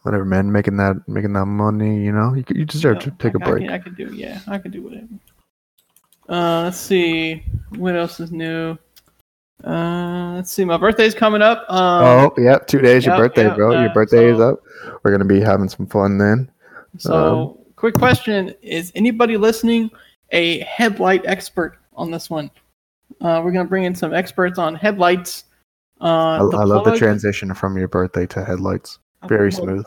Whatever, 0.02 0.24
man. 0.24 0.50
Making 0.50 0.76
that 0.78 1.06
making 1.08 1.32
that 1.34 1.46
money, 1.46 2.02
you 2.02 2.12
know, 2.12 2.34
you, 2.34 2.44
you 2.54 2.64
deserve 2.64 3.00
to 3.00 3.10
take 3.12 3.34
a 3.34 3.38
I- 3.40 3.44
I 3.46 3.50
break. 3.50 3.64
can- 3.64 3.72
I 3.74 3.78
could 3.78 3.96
do, 3.96 4.10
yeah, 4.14 4.40
I 4.46 4.58
could 4.58 4.72
do 4.72 4.82
whatever. 4.82 5.06
Uh, 6.28 6.64
let's 6.64 6.76
see, 6.78 7.42
what 7.76 7.96
else 7.96 8.20
is 8.20 8.30
new? 8.30 8.76
Uh, 9.64 10.34
let's 10.36 10.52
see, 10.52 10.64
my 10.64 10.76
birthday's 10.76 11.14
coming 11.14 11.42
up. 11.42 11.64
Um, 11.70 12.04
oh, 12.06 12.34
yeah, 12.38 12.58
two 12.58 12.78
days. 12.80 13.04
Your 13.04 13.14
Yep, 13.14 13.18
birthday, 13.22 13.44
yep, 13.46 13.56
bro. 13.56 13.76
uh, 13.76 13.80
Your 13.82 13.92
birthday 13.92 14.26
is 14.26 14.38
up. 14.40 14.60
We're 15.02 15.10
gonna 15.10 15.24
be 15.24 15.40
having 15.40 15.68
some 15.68 15.86
fun 15.86 16.16
then. 16.18 16.50
So, 16.98 17.58
quick 17.76 17.94
question: 17.94 18.54
Is 18.62 18.92
anybody 18.94 19.36
listening 19.36 19.90
a 20.30 20.60
headlight 20.60 21.22
expert 21.26 21.78
on 21.94 22.10
this 22.10 22.30
one? 22.30 22.50
Uh, 23.20 23.40
we're 23.44 23.50
gonna 23.52 23.64
bring 23.68 23.84
in 23.84 23.94
some 23.94 24.14
experts 24.14 24.58
on 24.58 24.74
headlights. 24.74 25.44
Uh, 26.00 26.04
I 26.36 26.64
love 26.64 26.84
the 26.84 26.96
transition 26.96 27.52
from 27.54 27.76
your 27.76 27.88
birthday 27.88 28.26
to 28.26 28.44
headlights. 28.44 29.00
Very 29.26 29.50
smooth. 29.52 29.84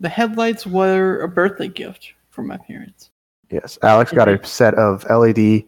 The 0.00 0.08
headlights 0.08 0.66
were 0.66 1.20
a 1.20 1.28
birthday 1.28 1.68
gift 1.68 2.12
from 2.30 2.46
my 2.46 2.56
parents 2.56 3.10
Yes, 3.50 3.78
Alex 3.82 4.10
got 4.12 4.28
a 4.28 4.42
set 4.46 4.72
of 4.74 5.04
LED 5.10 5.64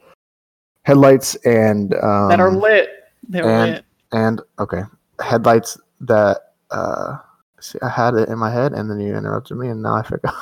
headlights 0.84 1.34
and 1.44 1.94
um, 1.96 2.28
that 2.30 2.40
are 2.40 2.50
lit. 2.50 2.88
They 3.28 3.42
were 3.42 3.50
and- 3.50 3.73
lit. 3.73 3.84
and 4.12 4.40
okay 4.58 4.82
headlights 5.20 5.78
that 6.00 6.54
uh 6.70 7.16
see 7.61 7.78
i 7.82 7.88
had 7.88 8.14
it 8.14 8.28
in 8.28 8.37
my 8.38 8.50
head 8.50 8.73
and 8.73 8.90
then 8.90 8.99
you 9.00 9.14
interrupted 9.14 9.56
me 9.56 9.68
and 9.68 9.80
now 9.82 9.94
i 9.94 10.02
forgot 10.02 10.34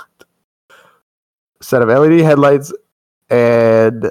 set 1.61 1.83
of 1.83 1.89
led 1.89 2.21
headlights 2.21 2.73
and 3.31 4.11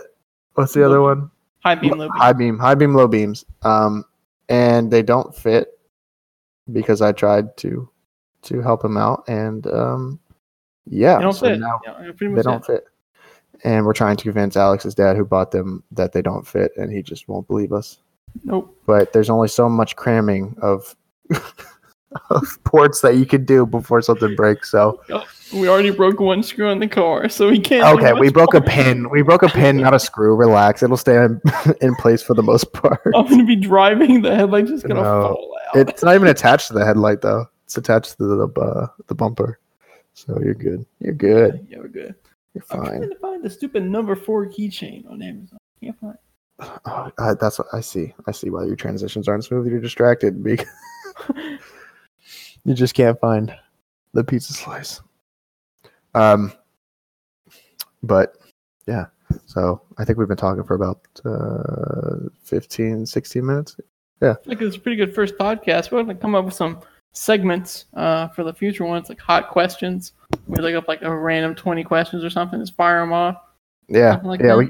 what's 0.53 0.74
the 0.74 0.86
other 0.86 1.01
one 1.01 1.29
High 1.63 1.75
beam, 1.75 1.91
low 1.98 2.08
beam. 2.08 2.12
high 2.17 2.34
beam 2.34 2.60
high 2.60 2.75
beam 2.75 2.93
low 2.93 3.08
beams 3.08 3.43
um 3.63 4.05
and 4.50 4.91
they 4.91 5.01
don't 5.01 5.34
fit 5.36 5.79
because 6.72 7.01
i 7.01 7.12
tried 7.12 7.58
to 7.58 7.89
to 8.43 8.62
help 8.62 8.83
him 8.83 8.98
out 8.98 9.24
and 9.27 9.67
um 9.67 10.19
yeah 10.86 11.17
They 11.17 11.24
don't 11.24 11.33
so 11.33 11.48
fit. 11.48 11.60
now 11.60 11.79
Yeah, 11.86 12.12
they 12.19 12.41
don't 12.41 12.65
fit. 12.65 12.86
and 13.63 13.86
we're 13.86 13.93
trying 13.93 14.17
to 14.17 14.24
convince 14.24 14.55
alex's 14.57 14.95
dad 14.95 15.15
who 15.15 15.25
bought 15.25 15.51
them 15.51 15.83
that 15.91 16.12
they 16.13 16.21
don't 16.21 16.48
fit 16.48 16.71
and 16.77 16.91
he 16.91 17.01
just 17.03 17.27
won't 17.27 17.48
believe 17.48 17.71
us 17.74 18.00
Nope. 18.43 18.75
but 18.88 19.13
there's 19.13 19.29
only 19.29 19.48
so 19.48 19.69
much 19.69 19.95
cramming 19.95 20.55
of 20.62 20.95
of 22.29 22.60
ports 22.65 23.01
that 23.01 23.15
you 23.15 23.25
could 23.25 23.45
do 23.45 23.65
before 23.65 24.01
something 24.01 24.36
breaks. 24.36 24.69
So 24.69 25.01
We 25.53 25.69
already 25.69 25.91
broke 25.91 26.19
one 26.19 26.43
screw 26.43 26.67
on 26.69 26.79
the 26.79 26.88
car, 26.88 27.29
so 27.29 27.50
we 27.50 27.57
can't. 27.60 27.86
okay, 27.98 28.12
we 28.12 28.29
broke 28.29 28.53
a 28.53 28.60
pin. 28.62 29.10
We 29.10 29.21
broke 29.21 29.43
a 29.43 29.48
pin, 29.48 29.77
not 29.77 29.93
a 29.93 30.00
screw. 30.00 30.36
Relax, 30.36 30.83
it'll 30.83 30.98
stay 30.98 31.15
in, 31.24 31.41
in 31.81 31.95
place 31.95 32.21
for 32.21 32.33
the 32.33 32.43
most 32.43 32.74
part. 32.74 33.01
I'm 33.15 33.27
gonna 33.29 33.45
be 33.45 33.55
driving. 33.55 34.21
The 34.24 34.36
headlight 34.36 34.67
just 34.67 34.86
gonna 34.86 35.01
No. 35.01 35.21
fall 35.21 35.57
out. 35.69 35.88
It's 35.88 36.03
not 36.03 36.15
even 36.15 36.27
attached 36.27 36.67
to 36.67 36.74
the 36.74 36.86
headlight 36.86 37.21
though. 37.21 37.45
It's 37.72 37.78
attached 37.78 38.18
to 38.18 38.25
the 38.25 38.62
uh, 38.62 38.88
the 39.08 39.16
bumper. 39.16 39.58
So 40.13 40.38
you're 40.44 40.54
good. 40.54 40.86
You're 41.00 41.13
good. 41.13 41.66
Yeah, 41.70 41.78
we're 41.78 41.88
good. 41.88 42.16
You're 42.54 42.63
fine. 42.63 42.82
I'm 42.82 42.98
trying 42.98 43.10
to 43.12 43.20
find 43.20 43.44
the 43.46 43.50
stupid 43.50 43.86
number 43.86 44.13
four 44.13 44.46
keychain 44.48 45.10
on 45.10 45.22
Amazon. 45.22 45.58
Can't 45.82 45.98
find. 45.98 46.18
Oh, 46.60 47.10
uh, 47.18 47.36
that's 47.36 47.60
what 47.60 47.70
I 47.72 47.80
see. 47.80 48.13
I 48.28 48.34
see 48.34 48.50
why 48.50 48.66
your 48.66 48.75
transitions 48.75 49.30
aren't 49.30 49.46
smooth. 49.46 49.68
You're 49.68 49.80
distracted 49.80 50.44
because 50.44 50.68
you 52.66 52.74
just 52.74 52.94
can't 52.94 53.18
find 53.22 53.56
the 54.12 54.25
pizza 54.25 54.51
slice. 54.51 55.00
Um, 56.13 56.51
but 58.04 58.36
yeah. 58.86 59.06
So 59.46 59.82
I 59.98 60.04
think 60.04 60.18
we've 60.18 60.28
been 60.28 60.36
talking 60.36 60.66
for 60.66 60.75
about 60.75 61.00
uh, 61.24 62.28
15, 62.44 63.06
16 63.06 63.46
minutes. 63.46 63.78
Yeah. 64.22 64.32
I 64.46 64.50
think 64.50 64.62
it's 64.62 64.75
a 64.75 64.80
pretty 64.80 64.98
good 64.98 65.16
first 65.16 65.38
podcast. 65.38 65.90
We're 65.90 66.04
gonna 66.04 66.16
come 66.16 66.36
up 66.36 66.44
with 66.44 66.54
some 66.54 66.82
segments 67.13 67.86
uh, 67.94 68.27
for 68.30 68.44
the 68.44 68.53
future 68.53 68.86
ones, 68.86 69.10
like 69.10 69.20
hot 69.20 69.50
questions. 69.50 70.13
We 70.48 70.58
look 70.58 70.75
up 70.75 70.88
like 70.88 71.01
a 71.01 71.15
random 71.15 71.56
twenty 71.56 71.84
questions 71.84 72.24
or 72.24 72.30
something, 72.30 72.60
just 72.60 72.75
fire 72.75 73.00
them 73.00 73.13
off. 73.13 73.38
Yeah, 73.88 74.20
like 74.24 74.39
yeah, 74.39 74.48
that. 74.48 74.58
we 74.58 74.65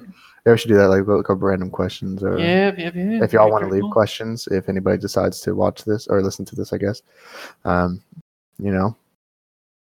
yeah 0.45 0.53
we 0.53 0.57
should 0.57 0.69
do 0.69 0.77
that. 0.77 0.89
Like 0.89 1.07
look 1.07 1.29
up 1.29 1.41
random 1.41 1.69
questions 1.69 2.24
or 2.24 2.39
yeah, 2.39 2.71
yeah, 2.77 2.91
yeah. 2.93 3.23
if 3.23 3.34
y'all 3.34 3.51
want 3.51 3.63
to 3.63 3.69
leave 3.69 3.84
cool. 3.84 3.91
questions, 3.91 4.47
if 4.51 4.69
anybody 4.69 4.97
decides 4.97 5.39
to 5.41 5.56
watch 5.56 5.84
this 5.84 6.08
or 6.08 6.21
listen 6.21 6.45
to 6.45 6.56
this, 6.56 6.73
I 6.73 6.77
guess, 6.77 7.01
um, 7.65 8.01
you 8.60 8.71
know, 8.71 8.95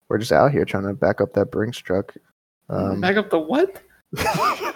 we're 0.09 0.19
just 0.19 0.33
out 0.33 0.51
here 0.51 0.65
trying 0.65 0.87
to 0.87 0.95
back 0.95 1.21
up 1.21 1.33
that 1.35 1.51
Brinks 1.51 1.79
truck. 1.79 2.15
Um, 2.71 3.01
Back 3.01 3.17
up 3.17 3.31
the 3.31 3.39
what? 3.39 3.83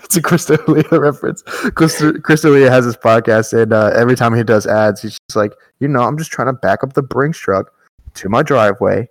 it's 0.05 0.16
a 0.16 0.23
Crystalia 0.23 0.90
reference. 0.99 1.42
Cryst- 1.42 2.01
Crystalia 2.23 2.68
has 2.68 2.85
his 2.85 2.97
podcast, 2.97 3.59
and 3.61 3.73
uh, 3.73 3.90
every 3.95 4.14
time 4.16 4.35
he 4.35 4.42
does 4.42 4.66
ads, 4.66 5.01
he's 5.03 5.12
just 5.29 5.37
like, 5.37 5.53
you 5.81 5.88
know, 5.88 6.01
I'm 6.03 6.18
just 6.18 6.31
trying 6.31 6.49
to 6.49 6.53
back 6.53 6.83
up 6.85 6.92
the 6.92 7.03
Brinks 7.03 7.38
truck 7.38 7.73
to 8.14 8.29
my 8.29 8.42
driveway, 8.42 9.09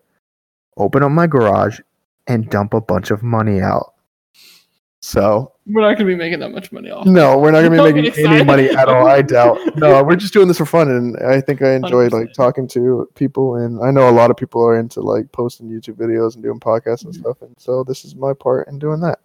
open 0.78 1.02
up 1.04 1.12
my 1.12 1.26
garage, 1.28 1.80
and 2.28 2.50
dump 2.50 2.74
a 2.76 2.82
bunch 2.82 3.10
of 3.10 3.24
money 3.24 3.62
out. 3.62 3.94
So 5.04 5.54
We're 5.66 5.82
not 5.82 5.94
gonna 5.98 6.06
be 6.06 6.16
making 6.16 6.40
that 6.42 6.52
much 6.52 6.72
money 6.72 6.92
off. 6.92 7.08
no, 7.08 7.36
we're 7.40 7.50
not 7.50 7.64
gonna 7.64 7.72
be 7.92 8.02
making 8.04 8.24
any 8.28 8.44
money 8.44 8.70
at 8.70 8.88
all. 8.88 9.08
I 9.08 9.22
doubt. 9.24 9.58
No, 9.76 10.04
we're 10.04 10.16
just 10.16 10.32
doing 10.32 10.48
this 10.48 10.60
for 10.60 10.68
fun, 10.68 10.92
and 10.92 11.18
I 11.18 11.42
think 11.42 11.64
I 11.64 11.74
enjoy 11.74 12.04
like 12.10 12.28
100%. 12.30 12.34
talking 12.34 12.68
to 12.70 13.10
people, 13.16 13.56
and 13.56 13.84
I 13.84 13.90
know 13.90 14.08
a 14.08 14.12
lot 14.12 14.30
of 14.30 14.38
people 14.38 14.62
are 14.64 14.78
into 14.80 15.02
like 15.02 15.32
posting 15.32 15.68
YouTube 15.70 15.96
videos 15.96 16.36
and 16.36 16.44
doing 16.44 16.60
podcasts 16.60 17.04
and 17.04 17.14
Mhm. 17.16 17.20
stuff, 17.22 17.42
and 17.42 17.56
so 17.58 17.84
this 17.84 18.06
is 18.06 18.16
my 18.16 18.34
part 18.34 18.68
in 18.68 18.78
doing 18.78 19.00
that. 19.00 19.18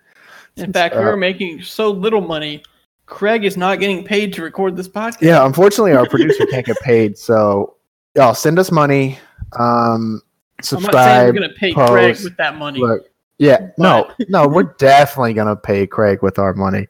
In 0.57 0.73
fact, 0.73 0.95
we 0.95 1.03
uh, 1.03 1.05
were 1.05 1.17
making 1.17 1.63
so 1.63 1.91
little 1.91 2.21
money. 2.21 2.63
Craig 3.07 3.45
is 3.45 3.57
not 3.57 3.79
getting 3.79 4.05
paid 4.05 4.33
to 4.35 4.43
record 4.43 4.77
this 4.77 4.89
podcast. 4.89 5.21
Yeah, 5.21 5.47
unfortunately, 5.47 5.93
our 5.93 6.09
producer 6.09 6.45
can't 6.47 6.67
get 6.67 6.79
paid. 6.81 7.17
So, 7.17 7.77
y'all 8.15 8.35
send 8.35 8.59
us 8.59 8.73
money. 8.73 9.19
Um, 9.59 9.61
I'm 9.61 10.13
not 10.13 10.65
saying 10.65 10.83
subscribe. 10.83 11.35
we're 11.35 11.41
gonna 11.41 11.53
pay 11.55 11.73
Craig 11.73 12.17
with 12.25 12.37
that 12.39 12.57
money. 12.57 12.81
Look, 12.81 13.11
yeah, 13.39 13.69
no, 13.79 14.11
no, 14.29 14.49
we're 14.49 14.75
definitely 14.79 15.35
gonna 15.35 15.57
pay 15.57 15.87
Craig 15.87 16.23
with 16.23 16.39
our 16.39 16.55
money. 16.55 16.89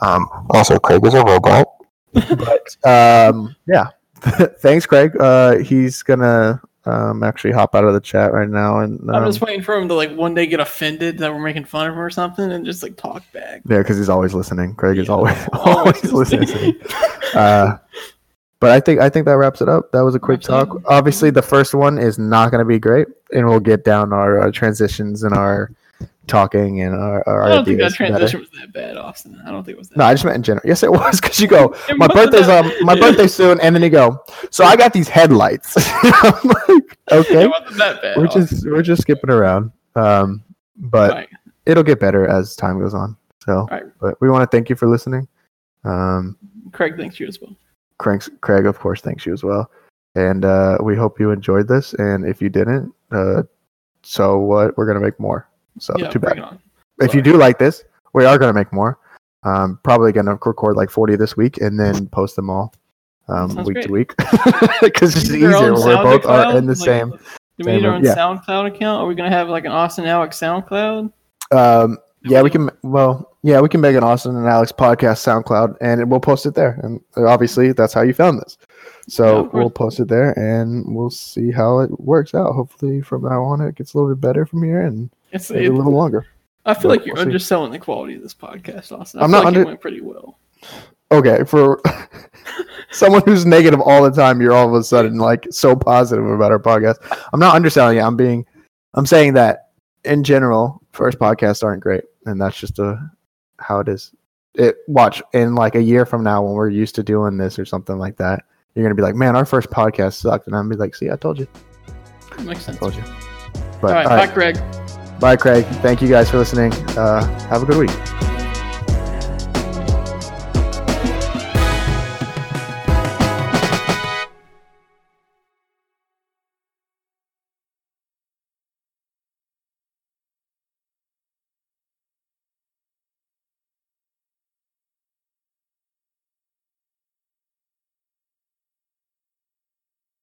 Um, 0.00 0.26
also, 0.50 0.78
Craig 0.78 1.04
is 1.04 1.14
a 1.14 1.22
robot. 1.22 1.68
but 2.12 2.76
um, 2.86 3.54
yeah, 3.68 3.88
thanks, 4.60 4.86
Craig. 4.86 5.14
Uh, 5.20 5.58
he's 5.58 6.02
gonna 6.02 6.60
um 6.84 7.22
actually 7.22 7.52
hop 7.52 7.74
out 7.74 7.84
of 7.84 7.94
the 7.94 8.00
chat 8.00 8.32
right 8.32 8.48
now, 8.48 8.80
and 8.80 9.00
I'm 9.10 9.22
um, 9.22 9.28
just 9.28 9.40
waiting 9.40 9.62
for 9.62 9.76
him 9.76 9.88
to 9.88 9.94
like 9.94 10.14
one 10.14 10.34
day 10.34 10.46
get 10.46 10.60
offended 10.60 11.18
that 11.18 11.32
we're 11.32 11.40
making 11.40 11.64
fun 11.64 11.86
of 11.86 11.94
him 11.94 12.00
or 12.00 12.10
something 12.10 12.50
and 12.50 12.64
just 12.64 12.82
like 12.82 12.96
talk 12.96 13.22
back. 13.32 13.62
yeah, 13.68 13.78
because 13.78 13.98
he's 13.98 14.08
always 14.08 14.34
listening. 14.34 14.74
Craig 14.74 14.98
is 14.98 15.08
Yeah, 15.08 15.14
always 15.14 15.48
always 15.52 16.12
listening. 16.12 16.74
Uh, 17.34 17.76
but 18.60 18.70
I 18.70 18.80
think 18.80 19.00
I 19.00 19.08
think 19.08 19.26
that 19.26 19.36
wraps 19.36 19.60
it 19.60 19.68
up. 19.68 19.92
That 19.92 20.00
was 20.02 20.14
a 20.14 20.20
quick 20.20 20.40
up. 20.50 20.68
talk. 20.68 20.82
Obviously, 20.86 21.30
the 21.30 21.42
first 21.42 21.74
one 21.74 21.98
is 21.98 22.18
not 22.18 22.50
going 22.50 22.60
to 22.60 22.64
be 22.64 22.78
great, 22.78 23.08
and 23.32 23.46
we'll 23.48 23.60
get 23.60 23.84
down 23.84 24.12
our, 24.12 24.40
uh 24.40 24.50
transitions 24.52 25.22
and 25.24 25.34
our 25.34 25.70
talking 26.28 26.80
and 26.82 26.94
our, 26.94 27.26
our 27.28 27.42
I 27.44 27.48
don't 27.48 27.64
think 27.64 27.78
that 27.78 27.84
ideas 27.86 27.98
better. 27.98 28.08
transition 28.10 28.40
was 28.40 28.50
that 28.50 28.72
bad, 28.72 28.96
Austin. 28.96 29.40
I 29.46 29.50
don't 29.50 29.64
think 29.64 29.76
it 29.76 29.78
was 29.78 29.88
that. 29.90 29.98
No, 29.98 30.04
I 30.04 30.14
just 30.14 30.24
meant 30.24 30.36
in 30.36 30.42
general. 30.42 30.62
Yes, 30.66 30.82
it 30.82 30.90
was 30.90 31.20
because 31.20 31.40
you 31.40 31.48
go. 31.48 31.74
My 31.96 32.06
birthday's 32.08 32.48
um, 32.48 32.70
my 32.82 32.98
birthday 32.98 33.26
soon, 33.26 33.60
and 33.60 33.74
then 33.74 33.82
you 33.82 33.90
go. 33.90 34.24
So 34.50 34.64
I 34.64 34.76
got 34.76 34.92
these 34.92 35.08
headlights. 35.08 35.74
I'm 36.02 36.32
like, 36.44 36.98
okay, 37.10 37.44
It 37.44 37.50
wasn't 37.50 37.76
that 37.78 38.02
bad. 38.02 38.16
we're 38.16 38.26
Austin. 38.26 38.46
just 38.46 38.66
we're 38.66 38.82
just 38.82 39.02
skipping 39.02 39.30
around. 39.30 39.72
Um, 39.96 40.42
but 40.76 41.10
Alright, 41.10 41.28
it'll 41.66 41.82
get 41.82 42.00
better 42.00 42.26
as 42.26 42.56
time 42.56 42.78
goes 42.80 42.94
on. 42.94 43.16
So, 43.44 43.52
Alright. 43.60 43.84
but 44.00 44.20
we 44.20 44.30
want 44.30 44.48
to 44.48 44.56
thank 44.56 44.70
you 44.70 44.76
for 44.76 44.86
listening. 44.88 45.26
Um, 45.84 46.38
Craig 46.72 46.96
thanks 46.96 47.18
you 47.20 47.26
as 47.26 47.40
well. 47.40 47.54
Craig's, 47.98 48.30
Craig, 48.40 48.66
of 48.66 48.78
course, 48.78 49.00
thanks 49.00 49.26
you 49.26 49.32
as 49.32 49.42
well. 49.44 49.70
And 50.14 50.44
uh, 50.44 50.78
we 50.82 50.96
hope 50.96 51.18
you 51.20 51.30
enjoyed 51.30 51.68
this. 51.68 51.92
And 51.94 52.24
if 52.26 52.40
you 52.40 52.48
didn't, 52.48 52.92
uh, 53.10 53.42
so 54.02 54.38
what? 54.38 54.76
We're 54.78 54.86
gonna 54.86 55.00
make 55.00 55.18
more. 55.20 55.48
So 55.78 55.94
yeah, 55.98 56.08
too 56.08 56.18
bad. 56.18 56.58
If 57.00 57.14
you 57.14 57.22
do 57.22 57.36
like 57.36 57.58
this, 57.58 57.84
we 58.12 58.24
are 58.24 58.38
gonna 58.38 58.52
make 58.52 58.72
more. 58.72 58.98
Um, 59.44 59.78
probably 59.82 60.12
gonna 60.12 60.38
record 60.44 60.76
like 60.76 60.90
forty 60.90 61.16
this 61.16 61.36
week 61.36 61.58
and 61.58 61.78
then 61.78 62.06
post 62.08 62.36
them 62.36 62.48
all 62.50 62.72
um, 63.28 63.54
week 63.64 63.74
great. 63.74 63.86
to 63.86 63.92
week 63.92 64.14
because 64.80 65.16
it's 65.16 65.28
Do 65.28 65.34
we 65.34 65.38
need 65.40 65.46
our 65.46 65.72
easier. 65.72 65.72
when 65.74 65.84
We're 65.86 66.02
both 66.02 66.26
are 66.26 66.56
in 66.56 66.66
the 66.66 66.74
Like, 66.74 66.84
same. 66.84 67.10
Do 67.10 67.16
we 67.58 67.64
same 67.64 67.76
need 67.76 67.84
our 67.86 67.94
own 67.94 68.04
Yeah. 68.04 68.14
SoundCloud 68.14 68.66
account? 68.74 69.02
Are 69.02 69.06
we 69.06 69.14
gonna 69.14 69.30
have 69.30 69.48
like 69.48 69.64
an 69.64 69.72
Austin 69.72 70.04
Alex 70.04 70.38
SoundCloud? 70.38 71.12
Um, 71.50 71.98
yeah, 72.24 72.42
we 72.42 72.50
can. 72.50 72.70
Well, 72.82 73.36
yeah, 73.42 73.60
we 73.60 73.68
can 73.68 73.80
make 73.80 73.96
an 73.96 74.04
Austin 74.04 74.36
and 74.36 74.46
Alex 74.46 74.70
podcast 74.70 75.18
SoundCloud, 75.26 75.76
and 75.80 76.08
we'll 76.10 76.20
post 76.20 76.46
it 76.46 76.54
there. 76.54 76.78
And 76.82 77.00
obviously, 77.16 77.72
that's 77.72 77.92
how 77.92 78.02
you 78.02 78.14
found 78.14 78.38
this. 78.40 78.56
So 79.08 79.42
course. 79.42 79.52
we'll 79.52 79.70
post 79.70 79.98
it 80.00 80.06
there, 80.08 80.30
and 80.38 80.84
we'll 80.94 81.10
see 81.10 81.50
how 81.50 81.80
it 81.80 82.00
works 82.00 82.34
out. 82.34 82.52
Hopefully, 82.52 83.00
from 83.00 83.22
now 83.22 83.42
on, 83.42 83.60
it 83.60 83.74
gets 83.74 83.94
a 83.94 83.98
little 83.98 84.14
bit 84.14 84.20
better 84.20 84.46
from 84.46 84.62
here, 84.62 84.82
and 84.82 85.10
It's, 85.32 85.50
a 85.50 85.54
little 85.54 85.92
longer. 85.92 86.26
I 86.64 86.74
feel 86.74 86.82
but 86.82 86.88
like 86.98 87.06
you're 87.06 87.14
we'll 87.14 87.24
see. 87.24 87.28
underselling 87.28 87.72
the 87.72 87.78
quality 87.78 88.14
of 88.14 88.22
this 88.22 88.34
podcast, 88.34 88.92
Austin. 88.92 89.20
I 89.20 89.24
I'm 89.24 89.30
feel 89.30 89.38
not 89.38 89.38
like 89.38 89.46
under- 89.46 89.62
it 89.62 89.66
went 89.66 89.80
pretty 89.80 90.00
well. 90.00 90.38
Okay, 91.10 91.44
for 91.44 91.80
someone 92.90 93.22
who's 93.26 93.44
negative 93.44 93.80
all 93.80 94.02
the 94.02 94.10
time, 94.10 94.40
you're 94.40 94.52
all 94.52 94.68
of 94.68 94.74
a 94.74 94.84
sudden 94.84 95.18
like 95.18 95.46
so 95.50 95.74
positive 95.76 96.24
about 96.26 96.52
our 96.52 96.58
podcast. 96.58 96.96
I'm 97.32 97.40
not 97.40 97.54
underselling 97.54 97.98
it. 97.98 98.00
I'm 98.02 98.16
being, 98.16 98.46
I'm 98.94 99.06
saying 99.06 99.34
that 99.34 99.70
in 100.04 100.22
general, 100.24 100.80
first 100.92 101.18
podcasts 101.18 101.62
aren't 101.62 101.82
great, 101.82 102.04
and 102.26 102.40
that's 102.40 102.56
just 102.56 102.78
a 102.78 103.10
how 103.58 103.80
it 103.80 103.88
is. 103.88 104.12
It 104.54 104.76
watch 104.86 105.22
in 105.32 105.54
like 105.54 105.74
a 105.74 105.82
year 105.82 106.04
from 106.06 106.22
now 106.22 106.42
when 106.42 106.52
we're 106.54 106.68
used 106.68 106.94
to 106.96 107.02
doing 107.02 107.36
this 107.36 107.58
or 107.58 107.64
something 107.64 107.98
like 107.98 108.16
that. 108.18 108.44
You're 108.74 108.84
gonna 108.84 108.94
be 108.94 109.02
like, 109.02 109.14
man, 109.14 109.36
our 109.36 109.44
first 109.46 109.70
podcast 109.70 110.14
sucked, 110.14 110.46
and 110.46 110.56
I'm 110.56 110.64
gonna 110.64 110.76
be 110.76 110.80
like, 110.80 110.94
see, 110.94 111.10
I 111.10 111.16
told 111.16 111.38
you, 111.38 111.46
That 112.30 112.40
makes 112.44 112.60
I 112.60 112.72
sense. 112.72 112.78
told 112.78 112.94
you. 112.94 113.02
But 113.80 113.92
right, 113.92 114.06
all 114.06 114.16
right, 114.16 114.32
Greg. 114.32 114.56
Bye, 115.22 115.36
Craig. 115.36 115.64
Thank 115.80 116.02
you 116.02 116.08
guys 116.08 116.28
for 116.28 116.36
listening. 116.36 116.72
Uh, 116.98 117.24
have 117.48 117.62
a 117.62 117.64
good 117.64 117.76
week. 117.78 118.31